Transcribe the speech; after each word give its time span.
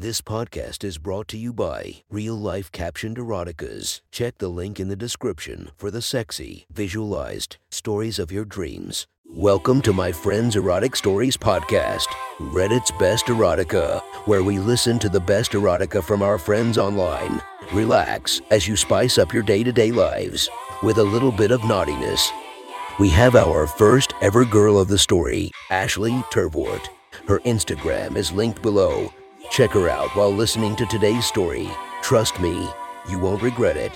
This 0.00 0.22
podcast 0.22 0.82
is 0.82 0.96
brought 0.96 1.28
to 1.28 1.36
you 1.36 1.52
by 1.52 1.96
Real 2.08 2.34
Life 2.34 2.72
Captioned 2.72 3.18
Eroticas. 3.18 4.00
Check 4.10 4.38
the 4.38 4.48
link 4.48 4.80
in 4.80 4.88
the 4.88 4.96
description 4.96 5.72
for 5.76 5.90
the 5.90 6.00
sexy, 6.00 6.64
visualized 6.72 7.58
stories 7.68 8.18
of 8.18 8.32
your 8.32 8.46
dreams. 8.46 9.06
Welcome 9.28 9.82
to 9.82 9.92
my 9.92 10.10
Friends 10.10 10.56
Erotic 10.56 10.96
Stories 10.96 11.36
podcast, 11.36 12.06
Reddit's 12.38 12.90
Best 12.92 13.26
Erotica, 13.26 14.00
where 14.24 14.42
we 14.42 14.58
listen 14.58 14.98
to 15.00 15.10
the 15.10 15.20
best 15.20 15.52
erotica 15.52 16.02
from 16.02 16.22
our 16.22 16.38
friends 16.38 16.78
online. 16.78 17.42
Relax 17.70 18.40
as 18.50 18.66
you 18.66 18.76
spice 18.76 19.18
up 19.18 19.34
your 19.34 19.42
day 19.42 19.62
to 19.62 19.70
day 19.70 19.92
lives 19.92 20.48
with 20.82 20.96
a 20.96 21.04
little 21.04 21.30
bit 21.30 21.50
of 21.50 21.62
naughtiness. 21.64 22.30
We 22.98 23.10
have 23.10 23.36
our 23.36 23.66
first 23.66 24.14
ever 24.22 24.46
girl 24.46 24.78
of 24.78 24.88
the 24.88 24.96
story, 24.96 25.50
Ashley 25.68 26.12
Turvort. 26.32 26.88
Her 27.28 27.40
Instagram 27.40 28.16
is 28.16 28.32
linked 28.32 28.62
below 28.62 29.12
Check 29.50 29.72
her 29.72 29.88
out 29.88 30.14
while 30.14 30.32
listening 30.32 30.76
to 30.76 30.86
today's 30.86 31.26
story. 31.26 31.68
Trust 32.02 32.38
me, 32.38 32.68
you 33.08 33.18
won't 33.18 33.42
regret 33.42 33.76
it. 33.76 33.90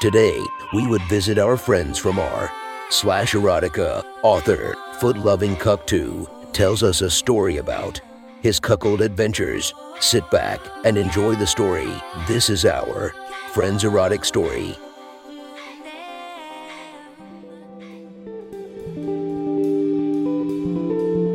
Today, 0.00 0.40
we 0.72 0.86
would 0.86 1.02
visit 1.02 1.38
our 1.38 1.56
friends 1.56 1.98
from 1.98 2.20
r 2.20 2.50
slash 2.88 3.32
erotica 3.32 4.04
author, 4.22 4.76
Foot 5.00 5.18
Loving 5.18 5.56
Cuck 5.56 5.84
2, 5.88 6.28
tells 6.52 6.84
us 6.84 7.00
a 7.00 7.10
story 7.10 7.56
about 7.56 8.00
his 8.42 8.60
cuckold 8.60 9.00
adventures. 9.00 9.74
Sit 9.98 10.30
back 10.30 10.60
and 10.84 10.96
enjoy 10.96 11.34
the 11.34 11.48
story. 11.48 11.92
This 12.28 12.48
is 12.48 12.64
our 12.64 13.12
Friends 13.52 13.82
Erotic 13.82 14.24
Story. 14.24 14.76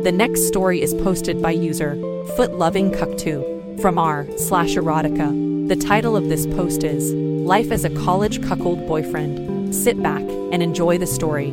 The 0.04 0.12
next 0.12 0.46
story 0.46 0.80
is 0.80 0.94
posted 0.94 1.42
by 1.42 1.50
user 1.50 2.11
Foot 2.36 2.54
Loving 2.54 2.90
Cuck2 2.90 3.80
from 3.82 3.98
r 3.98 4.26
slash 4.36 4.74
erotica. 4.74 5.68
The 5.68 5.76
title 5.76 6.16
of 6.16 6.28
this 6.28 6.46
post 6.46 6.84
is 6.84 7.12
Life 7.12 7.70
as 7.70 7.84
a 7.84 7.90
College 7.90 8.42
Cuckold 8.42 8.86
Boyfriend. 8.86 9.74
Sit 9.74 10.02
back 10.02 10.22
and 10.22 10.62
enjoy 10.62 10.98
the 10.98 11.06
story. 11.06 11.50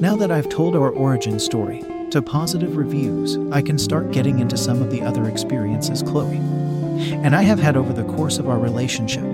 Now 0.00 0.14
that 0.16 0.30
I've 0.30 0.48
told 0.48 0.76
our 0.76 0.90
origin 0.90 1.40
story 1.40 1.82
to 2.10 2.20
positive 2.22 2.76
reviews, 2.76 3.38
I 3.50 3.62
can 3.62 3.78
start 3.78 4.12
getting 4.12 4.38
into 4.38 4.56
some 4.56 4.82
of 4.82 4.90
the 4.90 5.02
other 5.02 5.26
experiences 5.28 6.02
Chloe 6.02 6.36
and 6.98 7.34
I 7.34 7.42
have 7.42 7.58
had 7.58 7.76
over 7.76 7.92
the 7.92 8.04
course 8.04 8.38
of 8.38 8.48
our 8.48 8.58
relationship. 8.58 9.24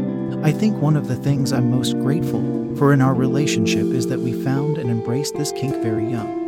I 0.42 0.50
think 0.52 0.80
one 0.80 0.96
of 0.96 1.08
the 1.08 1.16
things 1.16 1.52
I'm 1.52 1.70
most 1.70 1.92
grateful 1.94 2.74
for 2.76 2.92
in 2.92 3.00
our 3.00 3.14
relationship 3.14 3.86
is 3.86 4.06
that 4.08 4.20
we 4.20 4.32
found 4.32 4.78
and 4.78 4.90
embraced 4.90 5.34
this 5.34 5.52
kink 5.52 5.76
very 5.82 6.08
young. 6.08 6.41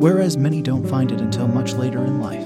Whereas 0.00 0.36
many 0.36 0.60
don't 0.60 0.88
find 0.88 1.10
it 1.10 1.20
until 1.20 1.48
much 1.48 1.72
later 1.74 2.04
in 2.04 2.20
life. 2.20 2.44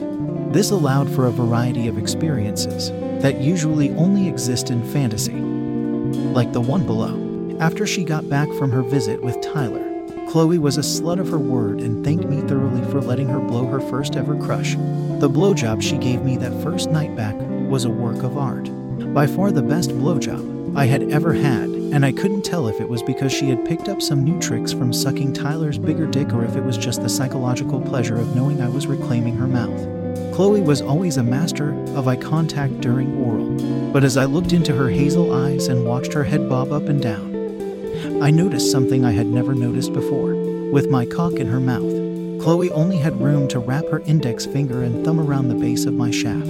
This 0.53 0.71
allowed 0.71 1.11
for 1.11 1.27
a 1.27 1.31
variety 1.31 1.89
of 1.89 1.99
experiences 1.99 2.91
that 3.23 3.41
usually 3.41 3.91
only 3.91 4.29
exist 4.29 4.71
in 4.71 4.83
fantasy. 4.93 5.33
Like 5.33 6.53
the 6.53 6.61
one 6.61 6.87
below. 6.87 7.57
After 7.61 7.87
she 7.87 8.05
got 8.05 8.29
back 8.29 8.49
from 8.53 8.71
her 8.71 8.83
visit 8.83 9.23
with 9.23 9.41
Tyler, 9.41 9.85
Chloe 10.29 10.59
was 10.59 10.77
a 10.77 10.83
slut 10.83 11.19
of 11.19 11.29
her 11.31 11.39
word 11.39 11.81
and 11.81 12.05
thanked 12.05 12.27
me 12.27 12.41
thoroughly 12.43 12.83
for 12.91 13.01
letting 13.01 13.29
her 13.29 13.41
blow 13.41 13.67
her 13.67 13.81
first 13.81 14.15
ever 14.15 14.37
crush. 14.37 14.75
The 14.75 15.29
blowjob 15.29 15.83
she 15.83 15.97
gave 15.97 16.23
me 16.23 16.37
that 16.37 16.63
first 16.63 16.91
night 16.91 17.17
back 17.17 17.35
was 17.69 17.85
a 17.85 17.91
work 17.91 18.23
of 18.23 18.37
art. 18.37 18.71
By 19.15 19.27
far 19.27 19.51
the 19.51 19.63
best 19.63 19.91
blowjob 19.91 20.77
I 20.77 20.85
had 20.85 21.11
ever 21.11 21.33
had, 21.33 21.71
and 21.93 22.05
I 22.05 22.13
couldn't 22.13 22.43
tell 22.43 22.69
if 22.69 22.81
it 22.81 22.89
was 22.89 23.03
because 23.03 23.33
she 23.33 23.49
had 23.49 23.65
picked 23.65 23.89
up 23.89 24.03
some 24.03 24.23
new 24.23 24.39
tricks 24.41 24.73
from 24.73 24.93
sucking 24.93 25.33
Tyler's 25.33 25.79
bigger 25.79 26.07
dick 26.07 26.33
or 26.33 26.45
if 26.45 26.55
it 26.55 26.63
was 26.63 26.77
just 26.77 27.03
the 27.03 27.09
psychological 27.09 27.81
pleasure 27.81 28.17
of 28.17 28.37
knowing 28.37 28.61
I 28.61 28.69
was 28.69 28.87
reclaiming 28.87 29.37
her 29.37 29.47
mouth. 29.47 30.35
Chloe 30.35 30.61
was 30.61 30.83
always 30.83 31.17
a 31.17 31.23
master 31.23 31.73
of 31.97 32.07
eye 32.07 32.17
contact 32.17 32.81
during 32.81 33.17
oral, 33.17 33.91
but 33.93 34.05
as 34.05 34.17
I 34.17 34.27
looked 34.27 34.53
into 34.53 34.75
her 34.75 34.91
hazel 34.91 35.35
eyes 35.35 35.69
and 35.69 35.87
watched 35.87 36.13
her 36.13 36.25
head 36.25 36.49
bob 36.49 36.73
up 36.73 36.85
and 36.85 37.03
down, 37.03 38.23
I 38.23 38.31
noticed 38.31 38.71
something 38.71 39.05
I 39.05 39.13
had 39.13 39.27
never 39.27 39.55
noticed 39.55 39.93
before. 39.93 40.35
With 40.71 40.91
my 40.91 41.07
cock 41.07 41.35
in 41.35 41.47
her 41.47 41.61
mouth, 41.61 42.43
Chloe 42.43 42.71
only 42.71 42.99
had 42.99 43.21
room 43.21 43.49
to 43.49 43.59
wrap 43.59 43.87
her 43.89 44.01
index 44.01 44.47
finger 44.47 44.83
and 44.83 45.05
thumb 45.05 45.19
around 45.19 45.49
the 45.49 45.55
base 45.55 45.87
of 45.87 45.95
my 45.95 46.11
shaft 46.11 46.47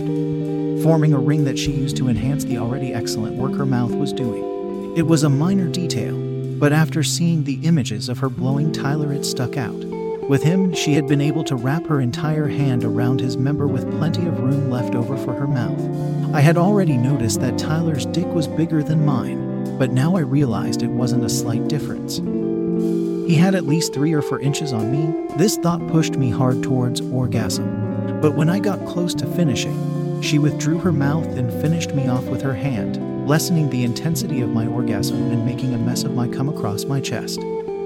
forming 0.83 1.13
a 1.13 1.19
ring 1.19 1.45
that 1.45 1.59
she 1.59 1.73
used 1.73 1.97
to 1.97 2.09
enhance 2.09 2.45
the 2.45 2.57
already 2.57 2.95
excellent 2.95 3.35
work 3.37 3.53
her 3.57 3.67
mouth 3.67 3.93
was 3.93 4.13
doing. 4.13 4.58
It 4.99 5.07
was 5.07 5.23
a 5.23 5.31
minor 5.31 5.69
detail, 5.69 6.17
but 6.59 6.73
after 6.73 7.05
seeing 7.05 7.45
the 7.45 7.61
images 7.63 8.09
of 8.09 8.19
her 8.19 8.29
blowing 8.29 8.73
Tyler, 8.73 9.13
it 9.13 9.25
stuck 9.25 9.57
out. 9.57 9.77
With 10.29 10.43
him, 10.43 10.75
she 10.75 10.95
had 10.95 11.07
been 11.07 11.21
able 11.21 11.45
to 11.45 11.55
wrap 11.55 11.87
her 11.87 12.01
entire 12.01 12.49
hand 12.49 12.83
around 12.83 13.21
his 13.21 13.37
member 13.37 13.69
with 13.69 13.89
plenty 13.93 14.27
of 14.27 14.41
room 14.41 14.73
left 14.73 14.97
over 14.97 15.17
for 15.17 15.35
her 15.35 15.47
mouth. 15.47 16.35
I 16.35 16.41
had 16.41 16.57
already 16.57 16.97
noticed 16.97 17.41
that 17.43 17.57
Tyler's 17.57 18.07
dick 18.07 18.27
was 18.27 18.49
bigger 18.49 18.83
than 18.83 19.07
mine, 19.07 19.79
but 19.79 19.93
now 19.93 20.17
I 20.17 20.23
realized 20.23 20.83
it 20.83 20.89
wasn't 20.89 21.25
a 21.25 21.29
slight 21.29 21.69
difference. 21.69 22.17
He 22.17 23.37
had 23.37 23.55
at 23.55 23.69
least 23.69 23.95
three 23.95 24.15
or 24.15 24.21
four 24.21 24.41
inches 24.41 24.73
on 24.73 24.91
me. 24.91 25.29
This 25.37 25.59
thought 25.59 25.87
pushed 25.87 26.17
me 26.17 26.29
hard 26.29 26.65
towards 26.65 27.03
orgasm. 27.03 28.21
But 28.21 28.35
when 28.35 28.49
I 28.49 28.59
got 28.59 28.85
close 28.85 29.15
to 29.15 29.27
finishing, 29.27 30.21
she 30.23 30.41
withdrew 30.41 30.79
her 30.79 30.91
mouth 30.91 31.29
and 31.37 31.53
finished 31.63 31.95
me 31.95 32.09
off 32.09 32.25
with 32.25 32.43
her 32.43 32.55
hand, 32.55 32.97
lessening 33.29 33.69
the 33.69 33.85
intensity 33.85 34.41
of 34.41 34.49
my 34.49 34.67
orgasm 34.67 35.31
and 35.31 35.45
making 35.45 35.75
a 35.75 35.79
mess 35.79 36.03
of 36.03 36.15
my 36.15 36.27
cum 36.27 36.49
across 36.49 36.87
my 36.87 36.99
chest. 36.99 37.39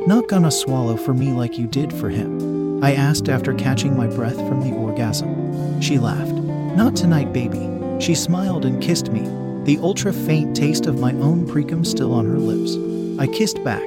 Not 0.07 0.29
gonna 0.29 0.53
swallow 0.53 0.97
for 0.97 1.13
me 1.13 1.33
like 1.33 1.59
you 1.59 1.67
did 1.67 1.93
for 1.93 2.09
him? 2.09 2.83
I 2.83 2.95
asked 2.95 3.29
after 3.29 3.53
catching 3.53 3.97
my 3.97 4.07
breath 4.07 4.37
from 4.37 4.61
the 4.61 4.73
orgasm. 4.73 5.81
She 5.81 5.99
laughed. 5.99 6.35
Not 6.77 6.95
tonight, 6.95 7.33
baby. 7.33 7.69
She 7.99 8.15
smiled 8.15 8.65
and 8.65 8.81
kissed 8.81 9.11
me, 9.11 9.23
the 9.65 9.81
ultra 9.83 10.13
faint 10.13 10.55
taste 10.55 10.87
of 10.87 11.01
my 11.01 11.13
own 11.15 11.45
precum 11.45 11.85
still 11.85 12.15
on 12.15 12.25
her 12.27 12.39
lips. 12.39 12.77
I 13.21 13.27
kissed 13.27 13.63
back. 13.65 13.83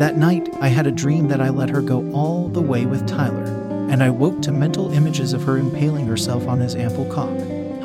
That 0.00 0.18
night, 0.18 0.48
I 0.60 0.66
had 0.66 0.88
a 0.88 0.92
dream 0.92 1.28
that 1.28 1.40
I 1.40 1.50
let 1.50 1.70
her 1.70 1.82
go 1.82 2.10
all 2.10 2.48
the 2.48 2.60
way 2.60 2.84
with 2.84 3.06
Tyler, 3.06 3.44
and 3.90 4.02
I 4.02 4.10
woke 4.10 4.42
to 4.42 4.50
mental 4.50 4.90
images 4.90 5.32
of 5.32 5.44
her 5.44 5.56
impaling 5.56 6.08
herself 6.08 6.48
on 6.48 6.58
his 6.58 6.74
ample 6.74 7.06
cock. 7.06 7.38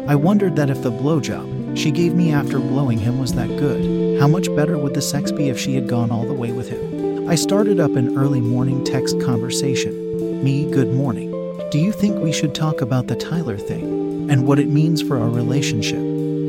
I 0.07 0.15
wondered 0.15 0.55
that 0.55 0.71
if 0.71 0.81
the 0.81 0.91
blowjob 0.91 1.60
she 1.75 1.91
gave 1.91 2.13
me 2.13 2.31
after 2.31 2.59
blowing 2.59 2.99
him 2.99 3.19
was 3.19 3.33
that 3.33 3.47
good, 3.57 4.19
how 4.19 4.27
much 4.27 4.53
better 4.55 4.77
would 4.77 4.93
the 4.93 5.01
sex 5.01 5.31
be 5.31 5.49
if 5.49 5.59
she 5.59 5.75
had 5.75 5.87
gone 5.87 6.11
all 6.11 6.25
the 6.25 6.33
way 6.33 6.51
with 6.51 6.69
him? 6.69 7.29
I 7.29 7.35
started 7.35 7.79
up 7.79 7.95
an 7.95 8.17
early 8.17 8.41
morning 8.41 8.83
text 8.83 9.19
conversation. 9.21 10.43
Me, 10.43 10.69
good 10.69 10.91
morning. 10.93 11.31
Do 11.71 11.79
you 11.79 11.91
think 11.91 12.17
we 12.17 12.33
should 12.33 12.53
talk 12.53 12.81
about 12.81 13.07
the 13.07 13.15
Tyler 13.15 13.57
thing 13.57 14.29
and 14.29 14.45
what 14.45 14.59
it 14.59 14.67
means 14.67 15.01
for 15.01 15.17
our 15.17 15.29
relationship? 15.29 15.99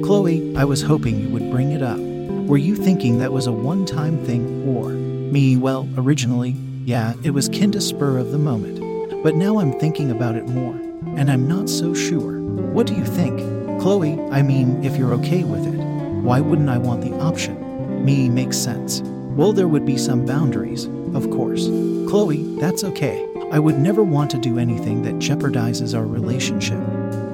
Chloe, 0.05 0.57
I 0.57 0.65
was 0.65 0.83
hoping 0.83 1.21
you 1.21 1.29
would 1.29 1.51
bring 1.51 1.71
it 1.71 1.83
up. 1.83 1.99
Were 1.99 2.57
you 2.57 2.75
thinking 2.75 3.19
that 3.19 3.33
was 3.33 3.47
a 3.47 3.53
one 3.53 3.87
time 3.87 4.25
thing 4.25 4.67
or 4.67 4.89
me? 4.89 5.57
Well, 5.57 5.89
originally, 5.97 6.57
yeah, 6.85 7.15
it 7.23 7.31
was 7.31 7.49
kind 7.49 7.77
of 7.77 7.83
spur 7.83 8.19
of 8.19 8.33
the 8.33 8.39
moment. 8.39 8.81
But 9.23 9.37
now 9.37 9.61
I'm 9.61 9.79
thinking 9.79 10.11
about 10.11 10.35
it 10.35 10.49
more, 10.49 10.75
and 11.17 11.31
I'm 11.31 11.47
not 11.47 11.71
so 11.71 11.95
sure. 11.95 12.41
What 12.41 12.89
do 12.89 12.95
you 12.95 13.05
think? 13.05 13.62
Chloe, 13.83 14.17
I 14.31 14.43
mean, 14.43 14.85
if 14.85 14.97
you're 14.97 15.13
okay 15.15 15.43
with 15.43 15.67
it, 15.67 15.77
why 16.23 16.39
wouldn't 16.39 16.69
I 16.69 16.79
want 16.79 17.01
the 17.01 17.19
option? 17.19 18.05
Me 18.05 18.29
makes 18.29 18.57
sense. 18.57 19.01
Well, 19.35 19.53
there 19.53 19.67
would 19.67 19.85
be 19.85 19.99
some 19.99 20.25
boundaries, 20.25 20.85
of 21.15 21.29
course. 21.31 21.67
Chloe, 22.09 22.45
that's 22.61 22.85
okay. 22.85 23.29
I 23.51 23.59
would 23.59 23.81
never 23.81 24.05
want 24.05 24.31
to 24.31 24.39
do 24.39 24.61
anything 24.61 25.03
that 25.03 25.15
jeopardizes 25.17 25.99
our 25.99 26.07
relationship. 26.07 26.79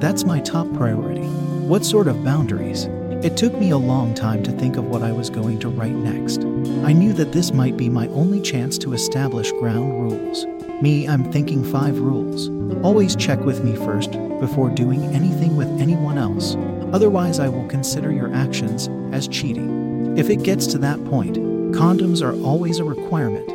That's 0.01 0.23
my 0.23 0.39
top 0.39 0.65
priority. 0.73 1.27
What 1.67 1.85
sort 1.85 2.07
of 2.07 2.23
boundaries? 2.23 2.85
It 3.23 3.37
took 3.37 3.53
me 3.53 3.69
a 3.69 3.77
long 3.77 4.15
time 4.15 4.41
to 4.41 4.51
think 4.51 4.75
of 4.75 4.85
what 4.85 5.03
I 5.03 5.11
was 5.11 5.29
going 5.29 5.59
to 5.59 5.69
write 5.69 5.93
next. 5.93 6.39
I 6.83 6.93
knew 6.93 7.13
that 7.13 7.31
this 7.31 7.53
might 7.53 7.77
be 7.77 7.89
my 7.89 8.07
only 8.07 8.41
chance 8.41 8.79
to 8.79 8.93
establish 8.93 9.51
ground 9.51 10.01
rules. 10.01 10.47
Me, 10.81 11.09
I'm 11.09 11.29
thinking 11.29 11.61
five 11.61 11.99
rules. 11.99 12.47
Always 12.83 13.13
check 13.13 13.39
with 13.41 13.65
me 13.65 13.75
first 13.75 14.13
before 14.39 14.69
doing 14.69 15.03
anything 15.13 15.57
with 15.57 15.67
anyone 15.81 16.17
else. 16.17 16.55
Otherwise, 16.93 17.37
I 17.39 17.49
will 17.49 17.67
consider 17.67 18.13
your 18.13 18.33
actions 18.33 18.87
as 19.13 19.27
cheating. 19.27 20.17
If 20.17 20.29
it 20.29 20.43
gets 20.43 20.67
to 20.67 20.77
that 20.77 21.03
point, 21.05 21.35
condoms 21.73 22.21
are 22.21 22.41
always 22.45 22.79
a 22.79 22.85
requirement. 22.85 23.47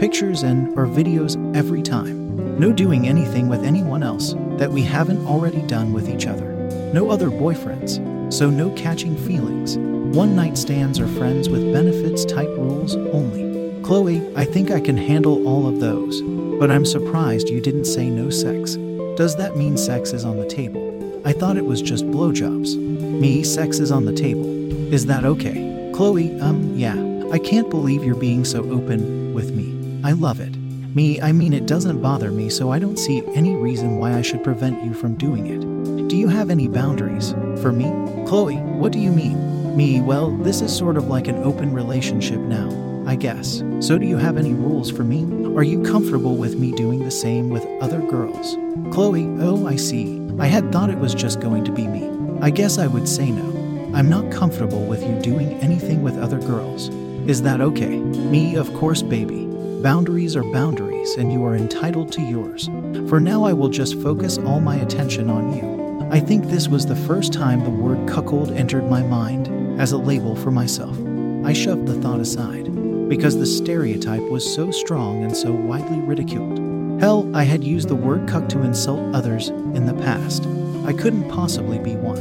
Pictures 0.00 0.42
and 0.42 0.76
or 0.76 0.86
videos 0.86 1.36
every 1.56 1.82
time. 1.82 2.58
No 2.58 2.72
doing 2.72 3.06
anything 3.06 3.48
with 3.48 3.64
anyone 3.64 4.02
else 4.02 4.34
that 4.58 4.70
we 4.70 4.82
haven't 4.82 5.24
already 5.24 5.62
done 5.62 5.92
with 5.92 6.08
each 6.08 6.26
other. 6.26 6.50
No 6.92 7.10
other 7.10 7.30
boyfriends, 7.30 8.32
so 8.32 8.50
no 8.50 8.70
catching 8.70 9.16
feelings. 9.16 9.78
One 10.16 10.34
night 10.34 10.58
stands 10.58 10.98
or 10.98 11.06
friends 11.06 11.48
with 11.48 11.72
benefits 11.72 12.24
type 12.24 12.48
rules 12.48 12.96
only. 12.96 13.41
Chloe, 13.82 14.22
I 14.36 14.44
think 14.44 14.70
I 14.70 14.80
can 14.80 14.96
handle 14.96 15.46
all 15.46 15.66
of 15.66 15.80
those. 15.80 16.22
But 16.58 16.70
I'm 16.70 16.86
surprised 16.86 17.48
you 17.48 17.60
didn't 17.60 17.84
say 17.84 18.08
no 18.08 18.30
sex. 18.30 18.76
Does 19.16 19.36
that 19.36 19.56
mean 19.56 19.76
sex 19.76 20.12
is 20.12 20.24
on 20.24 20.36
the 20.36 20.46
table? 20.46 21.20
I 21.24 21.32
thought 21.32 21.56
it 21.56 21.64
was 21.64 21.82
just 21.82 22.06
blowjobs. 22.06 22.76
Me, 22.76 23.42
sex 23.42 23.80
is 23.80 23.90
on 23.90 24.04
the 24.04 24.12
table. 24.12 24.46
Is 24.92 25.06
that 25.06 25.24
okay? 25.24 25.90
Chloe, 25.94 26.40
um, 26.40 26.74
yeah. 26.76 26.96
I 27.32 27.38
can't 27.38 27.70
believe 27.70 28.04
you're 28.04 28.14
being 28.14 28.44
so 28.44 28.60
open 28.70 29.34
with 29.34 29.52
me. 29.52 30.00
I 30.04 30.12
love 30.12 30.40
it. 30.40 30.56
Me, 30.94 31.20
I 31.20 31.32
mean, 31.32 31.52
it 31.52 31.66
doesn't 31.66 32.02
bother 32.02 32.30
me, 32.30 32.50
so 32.50 32.70
I 32.70 32.78
don't 32.78 32.98
see 32.98 33.24
any 33.34 33.54
reason 33.56 33.98
why 33.98 34.14
I 34.14 34.22
should 34.22 34.44
prevent 34.44 34.84
you 34.84 34.94
from 34.94 35.16
doing 35.16 35.46
it. 35.46 36.08
Do 36.08 36.16
you 36.16 36.28
have 36.28 36.50
any 36.50 36.68
boundaries? 36.68 37.32
For 37.62 37.72
me? 37.72 37.86
Chloe, 38.26 38.56
what 38.56 38.92
do 38.92 38.98
you 38.98 39.10
mean? 39.10 39.76
Me, 39.76 40.00
well, 40.00 40.30
this 40.30 40.60
is 40.60 40.76
sort 40.76 40.96
of 40.96 41.08
like 41.08 41.28
an 41.28 41.42
open 41.42 41.72
relationship 41.72 42.38
now, 42.38 42.68
I 43.06 43.16
guess. 43.16 43.62
So 43.80 43.98
do 43.98 44.06
you 44.06 44.16
have 44.16 44.36
any 44.36 44.54
rules 44.54 44.90
for 44.90 45.04
me? 45.04 45.24
Are 45.56 45.62
you 45.62 45.82
comfortable 45.82 46.36
with 46.36 46.58
me 46.58 46.72
doing 46.72 47.00
the 47.04 47.10
same 47.10 47.50
with 47.50 47.66
other 47.80 48.00
girls? 48.00 48.56
Chloe, 48.92 49.26
oh, 49.40 49.66
I 49.66 49.76
see. 49.76 50.20
I 50.38 50.46
had 50.46 50.72
thought 50.72 50.88
it 50.88 50.98
was 50.98 51.14
just 51.14 51.40
going 51.40 51.64
to 51.64 51.72
be 51.72 51.86
me. 51.86 52.08
I 52.40 52.50
guess 52.50 52.78
I 52.78 52.86
would 52.86 53.08
say 53.08 53.30
no. 53.30 53.52
I'm 53.94 54.08
not 54.08 54.32
comfortable 54.32 54.84
with 54.84 55.02
you 55.02 55.20
doing 55.20 55.52
anything 55.60 56.02
with 56.02 56.18
other 56.18 56.38
girls. 56.38 56.88
Is 57.28 57.42
that 57.42 57.60
okay? 57.60 57.98
Me, 57.98 58.54
of 58.56 58.72
course, 58.74 59.02
baby. 59.02 59.46
Boundaries 59.82 60.34
are 60.36 60.44
boundaries, 60.44 61.16
and 61.16 61.32
you 61.32 61.44
are 61.44 61.56
entitled 61.56 62.12
to 62.12 62.22
yours. 62.22 62.66
For 63.08 63.20
now, 63.20 63.44
I 63.44 63.52
will 63.52 63.68
just 63.68 64.00
focus 64.00 64.38
all 64.38 64.60
my 64.60 64.76
attention 64.76 65.28
on 65.28 65.56
you. 65.56 66.08
I 66.10 66.20
think 66.20 66.46
this 66.46 66.68
was 66.68 66.86
the 66.86 66.96
first 66.96 67.32
time 67.32 67.64
the 67.64 67.70
word 67.70 68.08
cuckold 68.08 68.52
entered 68.52 68.88
my 68.88 69.02
mind 69.02 69.80
as 69.80 69.92
a 69.92 69.98
label 69.98 70.36
for 70.36 70.50
myself. 70.50 70.96
I 71.44 71.52
shoved 71.52 71.86
the 71.86 72.00
thought 72.00 72.20
aside 72.20 72.71
because 73.12 73.36
the 73.36 73.44
stereotype 73.44 74.22
was 74.22 74.54
so 74.54 74.70
strong 74.70 75.22
and 75.22 75.36
so 75.36 75.52
widely 75.52 75.98
ridiculed. 75.98 76.98
Hell, 76.98 77.30
I 77.36 77.42
had 77.42 77.62
used 77.62 77.90
the 77.90 77.94
word 77.94 78.26
cuck 78.26 78.48
to 78.48 78.62
insult 78.62 79.14
others 79.14 79.50
in 79.50 79.84
the 79.84 79.92
past. 79.92 80.46
I 80.86 80.94
couldn't 80.94 81.28
possibly 81.28 81.78
be 81.78 81.94
one. 81.94 82.16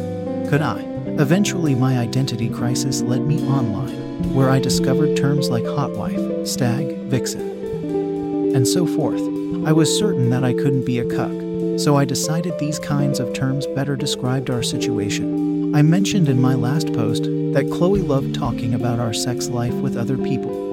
Could 0.50 0.62
I? 0.62 0.82
Eventually, 1.18 1.76
my 1.76 1.98
identity 1.98 2.50
crisis 2.50 3.04
led 3.04 3.22
me 3.22 3.42
online, 3.48 4.34
where 4.34 4.50
I 4.50 4.60
discovered 4.60 5.16
terms 5.16 5.50
like 5.50 5.64
hot 5.64 5.92
wife, 5.92 6.46
stag, 6.46 6.98
vixen, 7.04 8.54
and 8.54 8.68
so 8.68 8.86
forth. 8.86 9.22
I 9.66 9.72
was 9.72 9.98
certain 9.98 10.30
that 10.32 10.44
I 10.44 10.52
couldn't 10.52 10.86
be 10.86 11.00
a 11.00 11.06
cuck, 11.06 11.32
so 11.80 11.96
I 11.96 12.04
decided 12.04 12.60
these 12.60 12.80
kinds 12.80 13.22
of 13.22 13.32
terms 13.32 13.66
better 13.66 13.96
described 13.96 14.50
our 14.50 14.62
situation. 14.62 15.74
I 15.74 15.84
mentioned 15.84 16.28
in 16.28 16.42
my 16.42 16.56
last 16.56 16.92
post 16.92 17.24
that 17.24 17.72
Chloe 17.72 18.02
loved 18.02 18.36
talking 18.36 18.74
about 18.74 19.00
our 19.00 19.14
sex 19.14 19.48
life 19.48 19.76
with 19.76 19.96
other 19.96 20.18
people, 20.18 20.71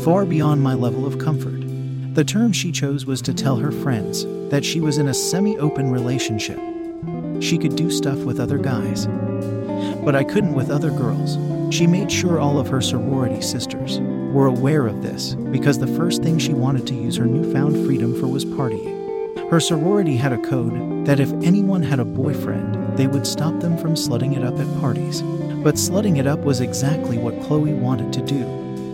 far 0.00 0.24
beyond 0.24 0.62
my 0.62 0.74
level 0.74 1.06
of 1.06 1.18
comfort. 1.18 1.62
The 2.14 2.24
term 2.24 2.52
she 2.52 2.72
chose 2.72 3.06
was 3.06 3.22
to 3.22 3.34
tell 3.34 3.56
her 3.56 3.70
friends 3.70 4.24
that 4.50 4.64
she 4.64 4.80
was 4.80 4.98
in 4.98 5.08
a 5.08 5.14
semi 5.14 5.56
open 5.58 5.90
relationship. 5.90 6.58
She 7.40 7.58
could 7.58 7.76
do 7.76 7.90
stuff 7.90 8.18
with 8.18 8.40
other 8.40 8.58
guys, 8.58 9.06
but 10.04 10.14
I 10.14 10.24
couldn't 10.24 10.54
with 10.54 10.70
other 10.70 10.90
girls. 10.90 11.38
She 11.74 11.86
made 11.86 12.10
sure 12.10 12.38
all 12.38 12.58
of 12.58 12.68
her 12.68 12.80
sorority 12.80 13.40
sisters 13.40 14.00
were 14.32 14.46
aware 14.46 14.86
of 14.86 15.02
this 15.02 15.34
because 15.34 15.78
the 15.78 15.86
first 15.86 16.22
thing 16.22 16.38
she 16.38 16.52
wanted 16.52 16.86
to 16.88 16.94
use 16.94 17.16
her 17.16 17.26
newfound 17.26 17.86
freedom 17.86 18.18
for 18.18 18.26
was 18.26 18.44
partying. 18.44 19.50
Her 19.50 19.60
sorority 19.60 20.16
had 20.16 20.32
a 20.32 20.42
code 20.42 21.06
that 21.06 21.20
if 21.20 21.32
anyone 21.42 21.82
had 21.82 22.00
a 22.00 22.04
boyfriend, 22.04 22.96
they 22.96 23.06
would 23.06 23.26
stop 23.26 23.60
them 23.60 23.76
from 23.76 23.94
slutting 23.94 24.36
it 24.36 24.44
up 24.44 24.58
at 24.58 24.80
parties. 24.80 25.22
But 25.62 25.76
slutting 25.76 26.18
it 26.18 26.26
up 26.26 26.40
was 26.40 26.60
exactly 26.60 27.18
what 27.18 27.40
Chloe 27.42 27.72
wanted 27.72 28.12
to 28.14 28.22
do, 28.22 28.44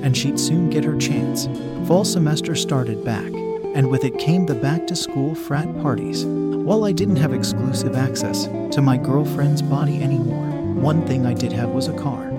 and 0.09 0.17
she'd 0.17 0.41
soon 0.41 0.71
get 0.71 0.85
her 0.85 0.97
chance. 0.97 1.49
Fall 1.87 2.03
semester 2.03 2.55
started 2.55 3.05
back, 3.05 3.27
and 3.75 3.91
with 3.91 4.05
it 4.05 4.19
came 4.19 4.47
the 4.47 4.55
back 4.55 4.87
to 4.87 4.97
school 4.97 5.35
frat 5.35 5.71
parties. 5.83 6.25
While 6.25 6.87
I 6.87 6.93
didn't 6.93 7.17
have 7.17 7.35
exclusive 7.35 7.95
access 7.95 8.47
to 8.75 8.81
my 8.81 8.97
girlfriend's 8.97 9.61
body 9.61 10.03
anymore, 10.03 10.47
one 10.81 11.07
thing 11.07 11.27
I 11.27 11.35
did 11.35 11.53
have 11.53 11.69
was 11.69 11.89
a 11.89 11.99
car. 11.99 12.33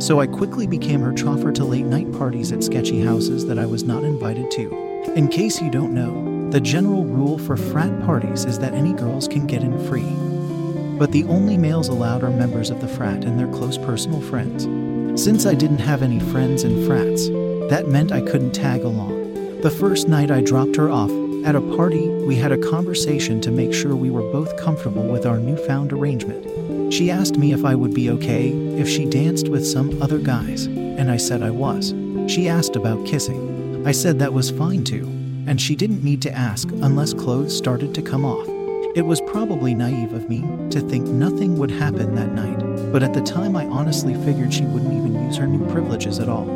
So 0.00 0.20
I 0.20 0.26
quickly 0.26 0.66
became 0.66 1.00
her 1.00 1.16
chauffeur 1.16 1.50
to 1.52 1.64
late 1.64 1.86
night 1.86 2.12
parties 2.12 2.52
at 2.52 2.62
sketchy 2.62 3.00
houses 3.00 3.46
that 3.46 3.58
I 3.58 3.64
was 3.64 3.84
not 3.84 4.04
invited 4.04 4.50
to. 4.50 5.14
In 5.14 5.28
case 5.28 5.62
you 5.62 5.70
don't 5.70 5.94
know, 5.94 6.50
the 6.50 6.60
general 6.60 7.06
rule 7.06 7.38
for 7.38 7.56
frat 7.56 8.02
parties 8.04 8.44
is 8.44 8.58
that 8.58 8.74
any 8.74 8.92
girls 8.92 9.26
can 9.26 9.46
get 9.46 9.62
in 9.62 9.82
free. 9.88 10.12
But 10.98 11.10
the 11.10 11.24
only 11.24 11.56
males 11.56 11.88
allowed 11.88 12.22
are 12.22 12.28
members 12.28 12.68
of 12.68 12.82
the 12.82 12.88
frat 12.88 13.24
and 13.24 13.38
their 13.38 13.48
close 13.48 13.78
personal 13.78 14.20
friends. 14.20 14.66
Since 15.14 15.46
I 15.46 15.54
didn't 15.54 15.78
have 15.78 16.02
any 16.02 16.18
friends 16.18 16.64
in 16.64 16.86
frats, 16.86 17.28
that 17.70 17.88
meant 17.88 18.12
I 18.12 18.22
couldn't 18.22 18.52
tag 18.52 18.82
along. 18.82 19.60
The 19.60 19.70
first 19.70 20.08
night 20.08 20.30
I 20.30 20.40
dropped 20.40 20.76
her 20.76 20.90
off 20.90 21.10
at 21.44 21.56
a 21.56 21.60
party, 21.76 22.08
we 22.24 22.36
had 22.36 22.52
a 22.52 22.58
conversation 22.58 23.40
to 23.40 23.50
make 23.50 23.74
sure 23.74 23.96
we 23.96 24.10
were 24.10 24.32
both 24.32 24.56
comfortable 24.56 25.02
with 25.02 25.26
our 25.26 25.38
newfound 25.38 25.92
arrangement. 25.92 26.92
She 26.94 27.10
asked 27.10 27.36
me 27.36 27.52
if 27.52 27.64
I 27.64 27.74
would 27.74 27.92
be 27.92 28.10
okay 28.10 28.50
if 28.50 28.88
she 28.88 29.04
danced 29.04 29.48
with 29.48 29.66
some 29.66 30.00
other 30.00 30.18
guys, 30.18 30.66
and 30.66 31.10
I 31.10 31.16
said 31.16 31.42
I 31.42 31.50
was. 31.50 31.94
She 32.28 32.48
asked 32.48 32.76
about 32.76 33.04
kissing. 33.06 33.84
I 33.84 33.90
said 33.90 34.20
that 34.20 34.32
was 34.32 34.50
fine 34.50 34.84
too, 34.84 35.06
and 35.48 35.60
she 35.60 35.74
didn't 35.74 36.04
need 36.04 36.22
to 36.22 36.32
ask 36.32 36.70
unless 36.70 37.12
clothes 37.12 37.56
started 37.56 37.92
to 37.96 38.02
come 38.02 38.24
off. 38.24 38.51
It 38.94 39.06
was 39.06 39.22
probably 39.22 39.74
naive 39.74 40.12
of 40.12 40.28
me 40.28 40.42
to 40.68 40.80
think 40.80 41.06
nothing 41.06 41.56
would 41.56 41.70
happen 41.70 42.14
that 42.14 42.32
night, 42.32 42.92
but 42.92 43.02
at 43.02 43.14
the 43.14 43.22
time 43.22 43.56
I 43.56 43.64
honestly 43.64 44.12
figured 44.22 44.52
she 44.52 44.66
wouldn't 44.66 44.92
even 44.92 45.24
use 45.24 45.38
her 45.38 45.46
new 45.46 45.66
privileges 45.72 46.18
at 46.18 46.28
all. 46.28 46.46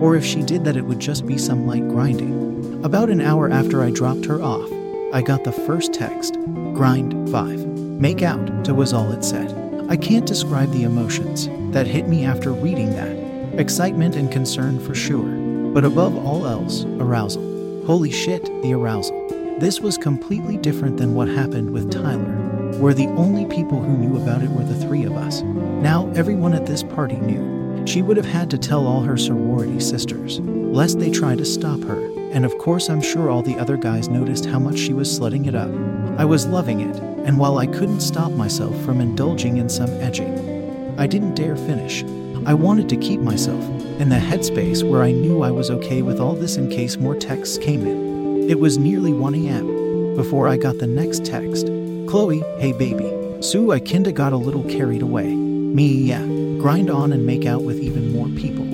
Or 0.00 0.14
if 0.14 0.24
she 0.24 0.42
did, 0.42 0.64
that 0.64 0.76
it 0.76 0.84
would 0.84 1.00
just 1.00 1.26
be 1.26 1.36
some 1.36 1.66
light 1.66 1.88
grinding. 1.88 2.84
About 2.84 3.10
an 3.10 3.20
hour 3.20 3.50
after 3.50 3.82
I 3.82 3.90
dropped 3.90 4.24
her 4.26 4.40
off, 4.40 4.70
I 5.12 5.20
got 5.20 5.42
the 5.42 5.50
first 5.50 5.92
text 5.92 6.34
Grind 6.74 7.28
5. 7.30 7.66
Make 7.66 8.22
out, 8.22 8.64
to 8.66 8.72
was 8.72 8.92
all 8.92 9.10
it 9.10 9.24
said. 9.24 9.52
I 9.88 9.96
can't 9.96 10.26
describe 10.26 10.70
the 10.70 10.84
emotions 10.84 11.48
that 11.72 11.88
hit 11.88 12.06
me 12.06 12.24
after 12.24 12.52
reading 12.52 12.90
that. 12.92 13.58
Excitement 13.58 14.14
and 14.14 14.30
concern 14.30 14.78
for 14.78 14.94
sure, 14.94 15.28
but 15.72 15.84
above 15.84 16.16
all 16.24 16.46
else, 16.46 16.84
arousal. 16.84 17.84
Holy 17.84 18.12
shit, 18.12 18.44
the 18.62 18.74
arousal. 18.74 19.21
This 19.58 19.80
was 19.80 19.96
completely 19.96 20.56
different 20.56 20.96
than 20.96 21.14
what 21.14 21.28
happened 21.28 21.70
with 21.70 21.90
Tyler, 21.90 22.34
where 22.78 22.94
the 22.94 23.06
only 23.08 23.46
people 23.46 23.80
who 23.80 23.96
knew 23.96 24.20
about 24.20 24.42
it 24.42 24.50
were 24.50 24.64
the 24.64 24.74
three 24.74 25.04
of 25.04 25.12
us. 25.12 25.42
Now, 25.42 26.10
everyone 26.16 26.52
at 26.52 26.66
this 26.66 26.82
party 26.82 27.16
knew. 27.16 27.86
She 27.86 28.02
would 28.02 28.16
have 28.16 28.26
had 28.26 28.50
to 28.50 28.58
tell 28.58 28.86
all 28.86 29.02
her 29.02 29.16
sorority 29.16 29.78
sisters, 29.80 30.40
lest 30.40 30.98
they 30.98 31.10
try 31.10 31.36
to 31.36 31.44
stop 31.44 31.80
her. 31.82 32.00
And 32.32 32.44
of 32.44 32.56
course, 32.58 32.88
I'm 32.88 33.00
sure 33.00 33.30
all 33.30 33.42
the 33.42 33.58
other 33.58 33.76
guys 33.76 34.08
noticed 34.08 34.46
how 34.46 34.58
much 34.58 34.78
she 34.78 34.92
was 34.92 35.08
slutting 35.08 35.46
it 35.46 35.54
up. 35.54 35.70
I 36.18 36.24
was 36.24 36.46
loving 36.46 36.80
it, 36.80 36.96
and 37.26 37.38
while 37.38 37.58
I 37.58 37.66
couldn't 37.66 38.00
stop 38.00 38.32
myself 38.32 38.74
from 38.84 39.00
indulging 39.00 39.58
in 39.58 39.68
some 39.68 39.90
edging, 40.00 40.98
I 40.98 41.06
didn't 41.06 41.34
dare 41.34 41.56
finish. 41.56 42.02
I 42.46 42.54
wanted 42.54 42.88
to 42.88 42.96
keep 42.96 43.20
myself 43.20 43.62
in 44.00 44.08
the 44.08 44.16
headspace 44.16 44.88
where 44.88 45.02
I 45.02 45.12
knew 45.12 45.42
I 45.42 45.50
was 45.50 45.70
okay 45.70 46.02
with 46.02 46.18
all 46.18 46.34
this 46.34 46.56
in 46.56 46.68
case 46.68 46.96
more 46.96 47.14
texts 47.14 47.58
came 47.58 47.86
in. 47.86 48.11
It 48.48 48.58
was 48.58 48.76
nearly 48.76 49.12
1 49.12 49.34
a.m. 49.34 50.16
before 50.16 50.48
I 50.48 50.56
got 50.56 50.78
the 50.78 50.86
next 50.86 51.24
text 51.24 51.68
Chloe, 52.12 52.42
hey 52.58 52.72
baby. 52.72 53.10
Sue, 53.40 53.72
I 53.72 53.80
kinda 53.80 54.12
got 54.12 54.32
a 54.32 54.36
little 54.36 54.64
carried 54.64 55.00
away. 55.00 55.34
Me, 55.34 55.86
yeah. 55.86 56.22
Grind 56.58 56.90
on 56.90 57.12
and 57.12 57.24
make 57.24 57.46
out 57.46 57.62
with 57.62 57.78
even 57.78 58.12
more 58.12 58.28
people. 58.28 58.66